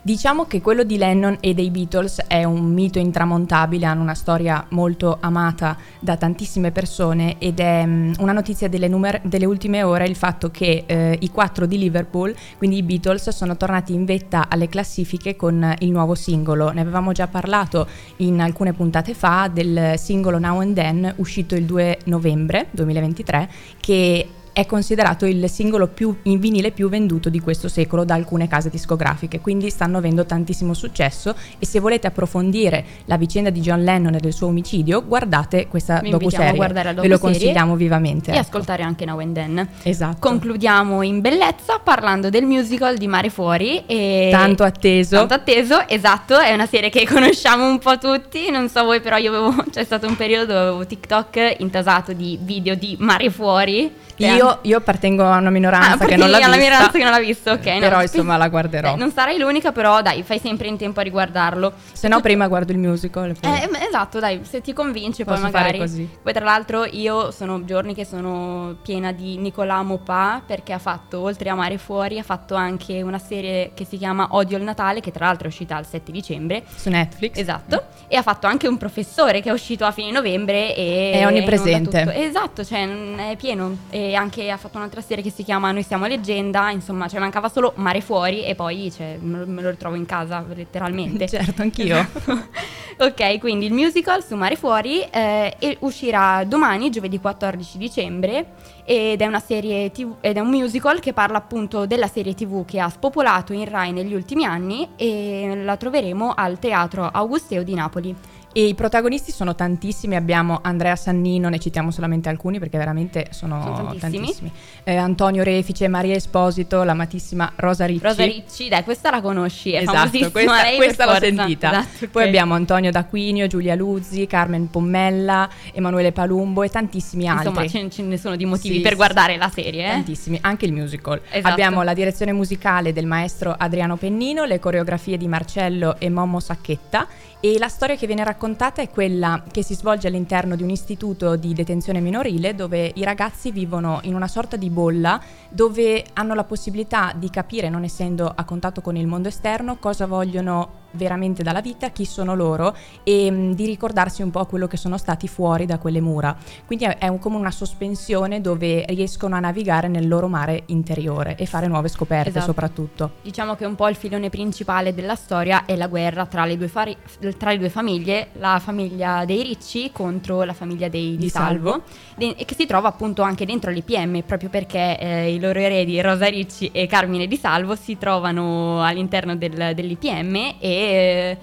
Diciamo 0.00 0.46
che 0.46 0.62
quello 0.62 0.84
di 0.84 0.96
Lennon 0.96 1.38
e 1.40 1.54
dei 1.54 1.70
Beatles 1.70 2.22
è 2.28 2.44
un 2.44 2.72
mito 2.72 3.00
intramontabile, 3.00 3.84
hanno 3.84 4.02
una 4.02 4.14
storia 4.14 4.64
molto 4.70 5.18
amata 5.20 5.76
da 5.98 6.16
tantissime 6.16 6.70
persone 6.70 7.36
ed 7.38 7.58
è 7.58 7.84
mm, 7.84 8.12
una 8.20 8.32
notizia 8.32 8.68
delle, 8.68 8.86
numer- 8.86 9.20
delle 9.24 9.44
ultime 9.44 9.82
ore 9.82 10.06
il 10.06 10.14
fatto 10.14 10.52
che 10.52 10.84
eh, 10.86 11.18
i 11.20 11.30
quattro 11.30 11.66
di 11.66 11.78
Liverpool, 11.78 12.34
quindi 12.56 12.76
i 12.76 12.82
Beatles, 12.84 13.30
sono 13.30 13.56
tornati 13.56 13.92
in 13.92 14.04
vetta 14.04 14.46
alle 14.48 14.68
classifiche 14.68 15.34
con 15.34 15.74
il 15.80 15.90
nuovo 15.90 16.14
singolo. 16.14 16.70
Ne 16.70 16.80
avevamo 16.80 17.10
già 17.10 17.26
parlato 17.26 17.88
in 18.18 18.40
alcune 18.40 18.72
puntate 18.72 19.14
fa 19.14 19.50
del 19.52 19.98
singolo 19.98 20.38
Now 20.38 20.60
and 20.60 20.74
Then 20.74 21.12
uscito 21.16 21.56
il 21.56 21.64
2 21.64 21.98
novembre 22.04 22.68
2023 22.70 23.50
che 23.80 24.28
è 24.58 24.66
considerato 24.66 25.24
il 25.24 25.48
singolo 25.48 25.86
più 25.86 26.12
in 26.24 26.40
vinile 26.40 26.72
più 26.72 26.88
venduto 26.88 27.28
di 27.28 27.38
questo 27.38 27.68
secolo 27.68 28.04
da 28.04 28.14
alcune 28.14 28.48
case 28.48 28.70
discografiche, 28.70 29.38
quindi 29.38 29.70
stanno 29.70 29.98
avendo 29.98 30.26
tantissimo 30.26 30.74
successo 30.74 31.32
e 31.60 31.64
se 31.64 31.78
volete 31.78 32.08
approfondire 32.08 32.84
la 33.04 33.16
vicenda 33.16 33.50
di 33.50 33.60
John 33.60 33.84
Lennon 33.84 34.16
e 34.16 34.18
del 34.18 34.32
suo 34.32 34.48
omicidio, 34.48 35.04
guardate 35.06 35.68
questa 35.68 36.00
Vi 36.00 36.10
docuserie. 36.10 36.56
guardare 36.56 36.92
la 36.92 37.00
Ve 37.00 37.06
lo 37.06 37.14
docuserie 37.14 37.38
consigliamo 37.38 37.76
vivamente. 37.76 38.32
E 38.32 38.34
ecco. 38.34 38.40
ascoltare 38.40 38.82
anche 38.82 39.04
Now 39.04 39.20
and 39.20 39.32
Then. 39.32 39.68
Esatto. 39.84 40.16
Concludiamo 40.18 41.02
in 41.02 41.20
bellezza 41.20 41.78
parlando 41.78 42.28
del 42.28 42.42
musical 42.42 42.96
di 42.96 43.06
Mare 43.06 43.30
Fuori. 43.30 43.84
E 43.86 44.28
Tanto 44.32 44.64
atteso. 44.64 45.18
Tanto 45.18 45.34
atteso, 45.34 45.86
esatto, 45.86 46.36
è 46.36 46.52
una 46.52 46.66
serie 46.66 46.90
che 46.90 47.06
conosciamo 47.08 47.64
un 47.64 47.78
po' 47.78 47.96
tutti, 47.96 48.50
non 48.50 48.68
so 48.68 48.82
voi 48.82 49.00
però 49.00 49.18
io 49.18 49.32
avevo, 49.32 49.62
c'è 49.70 49.84
stato 49.84 50.08
un 50.08 50.16
periodo 50.16 50.46
dove 50.46 50.58
avevo 50.58 50.84
TikTok 50.84 51.54
intasato 51.58 52.12
di 52.12 52.36
video 52.42 52.74
di 52.74 52.96
Mare 52.98 53.30
Fuori. 53.30 54.06
Io, 54.16 54.47
io 54.62 54.76
appartengo 54.78 55.24
a 55.24 55.36
una 55.38 55.50
minoranza 55.50 56.04
Ah, 56.04 56.06
che 56.06 56.16
non 56.16 56.30
l'ha 56.30 56.36
alla 56.38 56.46
vista. 56.56 56.60
minoranza 56.62 56.90
che 56.98 57.02
non 57.04 57.10
l'ha 57.12 57.18
visto, 57.20 57.50
ok. 57.52 57.66
no, 57.66 57.78
Però 57.80 57.94
spe- 57.96 58.02
insomma 58.02 58.36
la 58.36 58.48
guarderò. 58.48 58.88
Dai, 58.90 58.98
non 58.98 59.10
sarai 59.12 59.38
l'unica 59.38 59.72
però 59.72 60.02
dai, 60.02 60.22
fai 60.22 60.38
sempre 60.38 60.68
in 60.68 60.76
tempo 60.76 61.00
a 61.00 61.02
riguardarlo. 61.02 61.72
Se 61.92 62.08
no 62.08 62.20
prima 62.20 62.46
guardo 62.48 62.72
il 62.72 62.78
musical. 62.78 63.34
poi- 63.40 63.50
Eh, 63.52 63.68
esatto, 63.86 64.18
dai, 64.18 64.40
se 64.42 64.60
ti 64.60 64.72
convince 64.72 65.24
poi 65.24 65.34
Posso 65.34 65.46
magari. 65.46 65.64
fare 65.66 65.78
così. 65.78 66.08
Poi 66.22 66.32
tra 66.32 66.44
l'altro 66.44 66.84
io 66.84 67.30
sono 67.30 67.64
giorni 67.64 67.94
che 67.94 68.04
sono 68.04 68.76
piena 68.82 69.12
di 69.12 69.36
Nicolas 69.38 69.84
Mopà 69.84 70.42
perché 70.46 70.72
ha 70.72 70.78
fatto, 70.78 71.20
oltre 71.20 71.48
a 71.50 71.54
Mare 71.54 71.78
Fuori, 71.78 72.18
ha 72.18 72.22
fatto 72.22 72.54
anche 72.54 73.02
una 73.02 73.18
serie 73.18 73.72
che 73.74 73.84
si 73.84 73.96
chiama 73.98 74.28
Odio 74.32 74.56
il 74.56 74.62
Natale, 74.64 75.00
che 75.00 75.10
tra 75.10 75.26
l'altro 75.26 75.46
è 75.46 75.50
uscita 75.50 75.78
il 75.78 75.86
7 75.86 76.10
dicembre. 76.12 76.62
su 76.74 76.88
Netflix. 76.90 77.36
Esatto, 77.38 77.84
e 78.08 78.16
ha 78.16 78.22
fatto 78.22 78.46
anche 78.46 78.66
un 78.68 78.76
professore 78.78 79.40
che 79.40 79.48
è 79.50 79.52
uscito 79.52 79.84
a 79.84 79.90
fine 79.92 80.10
novembre 80.10 80.74
e 80.74 81.12
È 81.14 81.26
onnipresente. 81.26 82.14
Esatto, 82.14 82.64
cioè 82.64 82.86
mm, 82.86 83.18
è 83.18 83.36
pieno. 83.36 83.76
E 83.90 84.14
anche 84.14 84.37
ha 84.42 84.56
fatto 84.56 84.78
un'altra 84.78 85.00
serie 85.00 85.22
che 85.22 85.30
si 85.30 85.42
chiama 85.42 85.72
Noi 85.72 85.82
siamo 85.82 86.06
leggenda, 86.06 86.70
insomma, 86.70 87.08
cioè 87.08 87.20
mancava 87.20 87.48
solo 87.48 87.72
Mare 87.76 88.00
Fuori 88.00 88.44
e 88.44 88.54
poi 88.54 88.90
cioè, 88.90 89.18
me, 89.20 89.44
lo, 89.44 89.70
ritrovo 89.70 89.96
in 89.96 90.06
casa 90.06 90.44
letteralmente. 90.54 91.26
Certo, 91.38 91.62
anch'io. 91.62 92.06
Ok, 93.00 93.38
quindi 93.38 93.66
il 93.66 93.72
musical 93.72 94.24
su 94.24 94.34
Mare 94.34 94.56
Fuori 94.56 95.02
eh, 95.02 95.76
uscirà 95.80 96.42
domani, 96.42 96.90
giovedì 96.90 97.20
14 97.20 97.78
dicembre, 97.78 98.54
ed 98.84 99.20
è 99.20 99.26
una 99.26 99.38
serie 99.38 99.92
TV, 99.92 100.16
ed 100.20 100.36
è 100.36 100.40
un 100.40 100.48
musical 100.48 100.98
che 100.98 101.12
parla 101.12 101.38
appunto 101.38 101.86
della 101.86 102.08
serie 102.08 102.34
TV 102.34 102.64
che 102.64 102.80
ha 102.80 102.88
spopolato 102.88 103.52
in 103.52 103.68
Rai 103.68 103.92
negli 103.92 104.14
ultimi 104.14 104.44
anni 104.44 104.88
e 104.96 105.60
la 105.62 105.76
troveremo 105.76 106.32
al 106.34 106.58
Teatro 106.58 107.08
Augusteo 107.08 107.62
di 107.62 107.74
Napoli. 107.74 108.16
E 108.58 108.66
i 108.66 108.74
protagonisti 108.74 109.30
sono 109.30 109.54
tantissimi, 109.54 110.16
abbiamo 110.16 110.58
Andrea 110.60 110.96
Sannino, 110.96 111.48
ne 111.48 111.60
citiamo 111.60 111.92
solamente 111.92 112.28
alcuni 112.28 112.58
perché 112.58 112.76
veramente 112.76 113.28
sono, 113.30 113.62
Sono 113.62 113.76
tantissimi. 113.94 114.10
tantissimi. 114.18 114.52
Eh, 114.82 114.96
Antonio 114.96 115.44
Refice, 115.44 115.86
Maria 115.86 116.16
Esposito, 116.16 116.82
l'amatissima 116.82 117.52
Rosa 117.54 117.86
Ricci. 117.86 118.02
Rosa 118.02 118.24
Ricci, 118.24 118.68
dai, 118.68 118.82
questa 118.82 119.10
la 119.10 119.20
conosci, 119.20 119.70
è 119.74 119.82
Esatto, 119.82 120.30
questa, 120.32 120.62
lei 120.62 120.76
questa 120.76 121.04
l'ho 121.04 121.10
forza. 121.12 121.26
sentita. 121.26 121.70
Esatto, 121.70 122.08
Poi 122.10 122.22
ok. 122.22 122.28
abbiamo 122.28 122.54
Antonio 122.54 122.90
D'Aquinio, 122.90 123.46
Giulia 123.46 123.76
Luzzi, 123.76 124.26
Carmen 124.26 124.68
Pommella, 124.68 125.48
Emanuele 125.72 126.10
Palumbo 126.10 126.64
e 126.64 126.68
tantissimi 126.68 127.28
altri. 127.28 127.50
Insomma, 127.50 127.68
ce, 127.68 127.88
ce 127.90 128.02
ne 128.02 128.16
sono 128.18 128.34
di 128.34 128.44
motivi 128.44 128.74
Sì, 128.74 128.80
per 128.80 128.96
guardare 128.96 129.36
la 129.36 129.50
serie, 129.50 129.86
eh? 129.86 129.90
Tantissimi, 129.90 130.36
anche 130.42 130.64
il 130.66 130.72
musical. 130.72 131.20
Esatto. 131.30 131.46
Abbiamo 131.46 131.82
la 131.82 131.94
direzione 131.94 132.32
musicale 132.32 132.92
del 132.92 133.06
maestro 133.06 133.54
Adriano 133.56 133.94
Pennino, 133.94 134.42
le 134.46 134.58
coreografie 134.58 135.16
di 135.16 135.28
Marcello 135.28 135.94
e 136.00 136.10
Momo 136.10 136.40
Sacchetta 136.40 137.06
e 137.40 137.56
la 137.58 137.68
storia 137.68 137.94
che 137.94 138.06
viene 138.06 138.24
raccontata 138.24 138.82
è 138.82 138.90
quella 138.90 139.44
che 139.48 139.62
si 139.62 139.74
svolge 139.74 140.08
all'interno 140.08 140.56
di 140.56 140.64
un 140.64 140.70
istituto 140.70 141.36
di 141.36 141.54
detenzione 141.54 142.00
minorile 142.00 142.56
dove 142.56 142.90
i 142.96 143.04
ragazzi 143.04 143.52
vivono 143.52 144.00
in 144.02 144.16
una 144.16 144.26
sorta 144.26 144.56
di 144.56 144.70
bolla 144.70 145.22
dove 145.48 146.04
hanno 146.14 146.34
la 146.34 146.42
possibilità 146.42 147.12
di 147.14 147.30
capire, 147.30 147.68
non 147.68 147.84
essendo 147.84 148.32
a 148.34 148.44
contatto 148.44 148.80
con 148.80 148.96
il 148.96 149.06
mondo 149.06 149.28
esterno, 149.28 149.76
cosa 149.78 150.06
vogliono 150.06 150.86
veramente 150.92 151.42
dalla 151.42 151.60
vita, 151.60 151.88
chi 151.90 152.04
sono 152.04 152.34
loro 152.34 152.74
e 153.02 153.30
mh, 153.30 153.54
di 153.54 153.66
ricordarsi 153.66 154.22
un 154.22 154.30
po' 154.30 154.44
quello 154.46 154.66
che 154.66 154.76
sono 154.76 154.96
stati 154.98 155.28
fuori 155.28 155.66
da 155.66 155.78
quelle 155.78 156.00
mura. 156.00 156.36
Quindi 156.66 156.84
è, 156.84 156.98
è 156.98 157.08
un- 157.08 157.18
come 157.18 157.36
una 157.36 157.50
sospensione 157.50 158.40
dove 158.40 158.84
riescono 158.88 159.36
a 159.36 159.40
navigare 159.40 159.88
nel 159.88 160.08
loro 160.08 160.28
mare 160.28 160.62
interiore 160.66 161.36
e 161.36 161.46
fare 161.46 161.66
nuove 161.66 161.88
scoperte 161.88 162.30
Esatto. 162.30 162.44
soprattutto. 162.46 163.10
Diciamo 163.22 163.54
che 163.54 163.64
un 163.64 163.74
po' 163.74 163.88
il 163.88 163.96
filone 163.96 164.28
principale 164.30 164.94
della 164.94 165.14
storia 165.14 165.64
è 165.64 165.76
la 165.76 165.86
guerra 165.86 166.26
tra 166.26 166.44
le 166.44 166.56
due, 166.56 166.68
fari- 166.68 166.96
tra 167.36 167.50
le 167.50 167.58
due 167.58 167.68
famiglie, 167.70 168.28
la 168.38 168.58
famiglia 168.62 169.24
dei 169.24 169.42
Ricci 169.42 169.90
contro 169.92 170.42
la 170.42 170.52
famiglia 170.52 170.88
dei 170.88 171.10
Di, 171.12 171.16
Di 171.16 171.28
Salvo, 171.28 171.82
de- 172.16 172.34
e 172.36 172.44
che 172.44 172.54
si 172.54 172.66
trova 172.66 172.88
appunto 172.88 173.22
anche 173.22 173.44
dentro 173.46 173.70
l'IPM, 173.70 174.22
proprio 174.22 174.48
perché 174.48 174.98
eh, 174.98 175.34
i 175.34 175.40
loro 175.40 175.58
eredi 175.58 176.00
Rosa 176.00 176.26
Ricci 176.26 176.70
e 176.72 176.86
Carmine 176.86 177.26
Di 177.26 177.36
Salvo 177.36 177.74
si 177.76 177.96
trovano 177.98 178.82
all'interno 178.82 179.36
del- 179.36 179.72
dell'IPM 179.74 180.54
e 180.60 180.77
eh, 180.78 181.30
ri- 181.32 181.38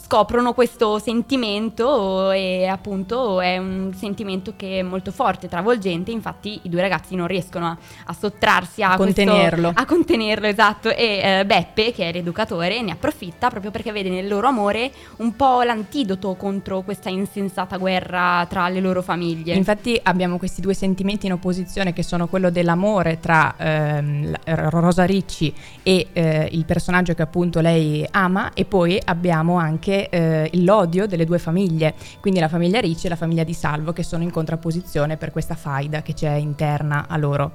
scoprono 0.00 0.54
questo 0.54 0.98
sentimento 0.98 2.30
e 2.30 2.66
appunto 2.66 3.40
è 3.40 3.58
un 3.58 3.92
sentimento 3.94 4.54
che 4.56 4.78
è 4.78 4.82
molto 4.82 5.12
forte, 5.12 5.48
travolgente, 5.48 6.10
infatti 6.10 6.60
i 6.62 6.68
due 6.70 6.80
ragazzi 6.80 7.14
non 7.14 7.26
riescono 7.26 7.66
a, 7.66 7.76
a 8.06 8.12
sottrarsi 8.14 8.82
a, 8.82 8.92
A 8.92 8.96
questo- 8.96 9.22
contenerlo. 9.24 9.72
a 9.74 9.84
contenerlo, 9.84 10.46
esatto. 10.46 10.88
E 10.88 11.20
eh, 11.22 11.44
Beppe, 11.44 11.92
che 11.92 12.08
è 12.08 12.12
l'educatore, 12.12 12.80
ne 12.80 12.92
approfitta 12.92 13.50
proprio 13.50 13.70
perché 13.70 13.92
vede 13.92 14.08
nel 14.08 14.26
loro 14.28 14.46
amore 14.46 14.90
un 15.16 15.36
po' 15.36 15.62
l'antidoto 15.62 16.34
contro 16.34 16.80
questa 16.82 17.10
insensata 17.10 17.76
guerra 17.76 18.46
tra 18.48 18.68
le 18.68 18.80
loro 18.80 19.02
famiglie. 19.02 19.54
Infatti 19.54 19.98
abbiamo 20.02 20.38
questi 20.38 20.60
due 20.60 20.74
sentimenti 20.74 21.26
in 21.26 21.32
opposizione 21.32 21.92
che 21.92 22.02
sono 22.02 22.26
quello 22.26 22.48
dell'amore 22.50 23.20
tra 23.20 23.54
ehm, 23.56 24.34
Rosa 24.44 25.04
Ricci 25.04 25.52
e 25.82 26.06
eh, 26.12 26.48
il 26.52 26.64
personaggio 26.64 27.12
che 27.14 27.22
appunto 27.22 27.60
lei 27.60 28.06
ama 28.12 28.52
e 28.54 28.64
poi 28.64 29.00
abbiamo 29.04 29.40
anche 29.56 30.08
eh, 30.08 30.50
l'odio 30.54 31.06
delle 31.06 31.24
due 31.24 31.38
famiglie, 31.38 31.94
quindi 32.20 32.40
la 32.40 32.48
famiglia 32.48 32.80
Ricci 32.80 33.06
e 33.06 33.08
la 33.08 33.16
famiglia 33.16 33.44
di 33.44 33.54
Salvo 33.54 33.92
che 33.92 34.02
sono 34.02 34.22
in 34.22 34.30
contrapposizione 34.30 35.16
per 35.16 35.32
questa 35.32 35.54
faida 35.54 36.02
che 36.02 36.14
c'è 36.14 36.32
interna 36.32 37.06
a 37.08 37.16
loro. 37.16 37.52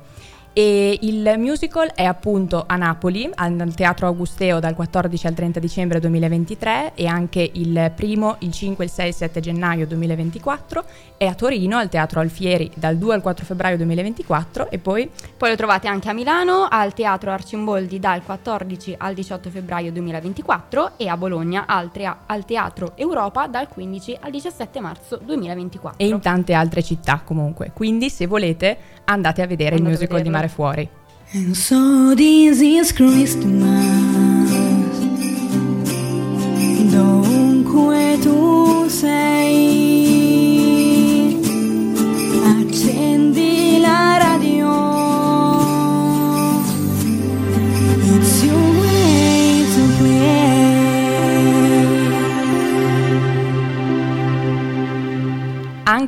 E 0.58 0.98
il 1.02 1.36
musical 1.38 1.92
è 1.94 2.04
appunto 2.04 2.64
a 2.66 2.78
Napoli, 2.78 3.30
al 3.36 3.76
Teatro 3.76 4.08
Augusteo 4.08 4.60
dal 4.60 4.74
14 4.74 5.28
al 5.28 5.36
30 5.36 5.60
dicembre 5.60 6.00
2023 6.00 6.94
e 6.96 7.06
anche 7.06 7.48
il 7.54 7.92
primo, 7.96 8.38
il 8.40 8.52
5, 8.52 8.86
il 8.86 8.90
6 8.90 9.06
e 9.06 9.08
il 9.10 9.14
7 9.14 9.40
gennaio 9.40 9.86
2024 9.86 10.84
e 11.18 11.28
a 11.28 11.36
Torino 11.36 11.78
al 11.78 11.90
Teatro 11.90 12.22
Alfieri 12.22 12.72
dal 12.74 12.98
2 12.98 13.14
al 13.14 13.22
4 13.22 13.46
febbraio 13.46 13.78
2024 13.78 14.72
e 14.72 14.80
poi... 14.80 15.08
Poi 15.38 15.50
lo 15.50 15.56
trovate 15.56 15.88
anche 15.88 16.10
a 16.10 16.14
Milano 16.14 16.68
al 16.68 16.96
Teatro 16.96 17.30
Arcimboldi 17.30 18.00
dal 18.00 18.24
14 18.24 18.96
al 18.98 19.14
18 19.14 19.52
febbraio 19.52 19.92
2024 19.92 20.94
e 20.98 21.08
a 21.08 21.18
Bologna 21.18 21.66
al, 21.68 21.92
trea- 21.92 22.24
al 22.26 22.46
Teatro 22.46 22.94
Europa 22.96 23.46
dal 23.46 23.68
15 23.68 24.18
al 24.22 24.32
17 24.32 24.80
marzo 24.80 25.20
2024. 25.24 26.04
e 26.04 26.08
in 26.08 26.20
tante 26.20 26.54
altre 26.54 26.82
città 26.82 27.22
comunque. 27.24 27.70
Quindi 27.76 28.10
se 28.10 28.26
volete 28.26 28.78
andate 29.06 29.44
a 29.44 29.46
vedere 29.46 29.76
il 29.76 29.82
Andate 29.82 29.90
a 29.90 30.00
musical 30.00 30.18
di 30.18 30.30
vederlo. 30.30 30.47
Fuori. 30.48 30.90
And 31.34 31.56
so 31.56 32.16
this 32.16 32.62
is 32.62 32.92
Christmas. 32.92 34.27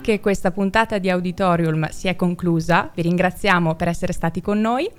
Anche 0.10 0.24
questa 0.24 0.50
puntata 0.50 0.98
di 0.98 1.08
Auditorium 1.08 1.88
si 1.90 2.08
è 2.08 2.16
conclusa. 2.16 2.90
Vi 2.96 3.04
ringraziamo 3.04 3.76
per 3.76 3.90
essere 3.90 4.12
stati 4.12 4.42
con 4.42 4.60
noi 4.60 4.90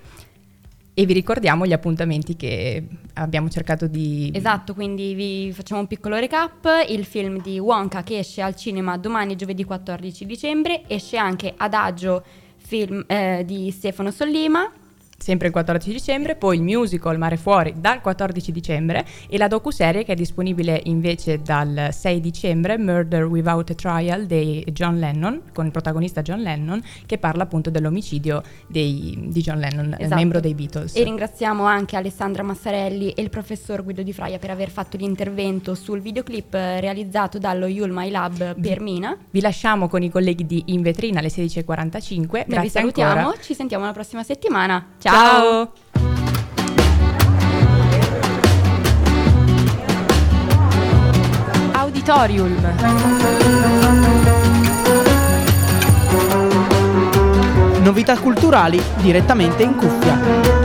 e 0.95 1.05
vi 1.05 1.13
ricordiamo 1.13 1.67
gli 1.67 1.73
appuntamenti 1.73 2.37
che 2.37 2.87
abbiamo 3.15 3.49
cercato 3.49 3.89
di 3.89 4.31
Esatto, 4.33 4.73
quindi 4.73 5.15
vi 5.15 5.53
facciamo 5.53 5.81
un 5.81 5.89
piccolo 5.89 6.15
recap. 6.17 6.87
Il 6.89 7.05
film 7.05 7.43
di 7.43 7.59
Wonka 7.59 8.05
che 8.05 8.19
esce 8.19 8.41
al 8.41 8.55
cinema 8.55 8.97
domani 8.99 9.35
giovedì 9.35 9.65
14 9.65 10.27
dicembre, 10.27 10.85
esce 10.87 11.17
anche 11.17 11.55
Adagio, 11.57 12.23
film 12.59 13.03
eh, 13.09 13.43
di 13.45 13.73
Stefano 13.73 14.13
Sollima. 14.13 14.71
Sempre 15.23 15.49
il 15.49 15.53
14 15.53 15.93
dicembre, 15.93 16.35
poi 16.35 16.57
il 16.57 16.63
musical 16.63 17.19
Mare 17.19 17.37
Fuori 17.37 17.75
dal 17.77 18.01
14 18.01 18.51
dicembre 18.53 19.05
e 19.29 19.37
la 19.37 19.49
docuserie 19.49 20.03
che 20.03 20.13
è 20.13 20.15
disponibile 20.15 20.81
invece 20.85 21.43
dal 21.43 21.89
6 21.93 22.21
dicembre, 22.21 22.79
Murder 22.79 23.25
Without 23.25 23.71
a 23.71 23.75
Trial 23.75 24.25
di 24.27 24.65
John 24.73 24.99
Lennon, 24.99 25.43
con 25.53 25.67
il 25.67 25.71
protagonista 25.73 26.23
John 26.23 26.41
Lennon, 26.41 26.83
che 27.05 27.19
parla 27.19 27.43
appunto 27.43 27.69
dell'omicidio 27.71 28.43
dei- 28.67 29.27
di 29.29 29.41
John 29.43 29.59
Lennon, 29.59 29.95
Esatto. 29.99 30.15
membro 30.15 30.41
dei 30.41 30.55
Beatles. 30.55 30.97
E 30.97 31.05
ringraziamo 31.05 31.65
anche 31.65 31.97
Alessandra 31.97 32.43
Massarelli 32.43 33.11
e 33.11 33.21
il 33.23 33.29
professor 33.31 33.85
Guido 33.85 34.03
Di 34.03 34.13
Fraia 34.15 34.39
per 34.39 34.51
aver 34.51 34.71
fatto 34.71 34.97
l'intervento 34.97 35.75
sul 35.75 36.01
videoclip 36.01 36.55
eh, 36.55 36.81
realizzato 36.81 37.39
dallo 37.39 37.67
Yul 37.67 37.91
My 37.93 38.09
Lab 38.11 38.59
per 38.59 38.81
Mina. 38.81 39.17
Vi 39.31 39.41
lasciamo 39.43 39.87
con 39.89 40.03
i 40.03 40.09
colleghi 40.11 40.47
di 40.47 40.63
In 40.67 40.81
Vetrina 40.83 41.19
alle 41.19 41.29
16.45. 41.29 42.17
Noi 42.31 42.45
vi 42.47 42.51
Grazie 42.53 42.71
salutiamo, 42.71 43.19
ancora. 43.21 43.37
ci 43.43 43.55
sentiamo 43.55 43.85
la 43.85 43.93
prossima 43.93 44.23
settimana. 44.23 44.87
Ciao! 45.11 45.73
Ciao. 45.73 45.73
Auditorium. 51.73 52.57
Novità 57.83 58.17
culturali 58.19 58.81
direttamente 59.01 59.65
in 59.65 59.75
cuffia. 59.75 60.60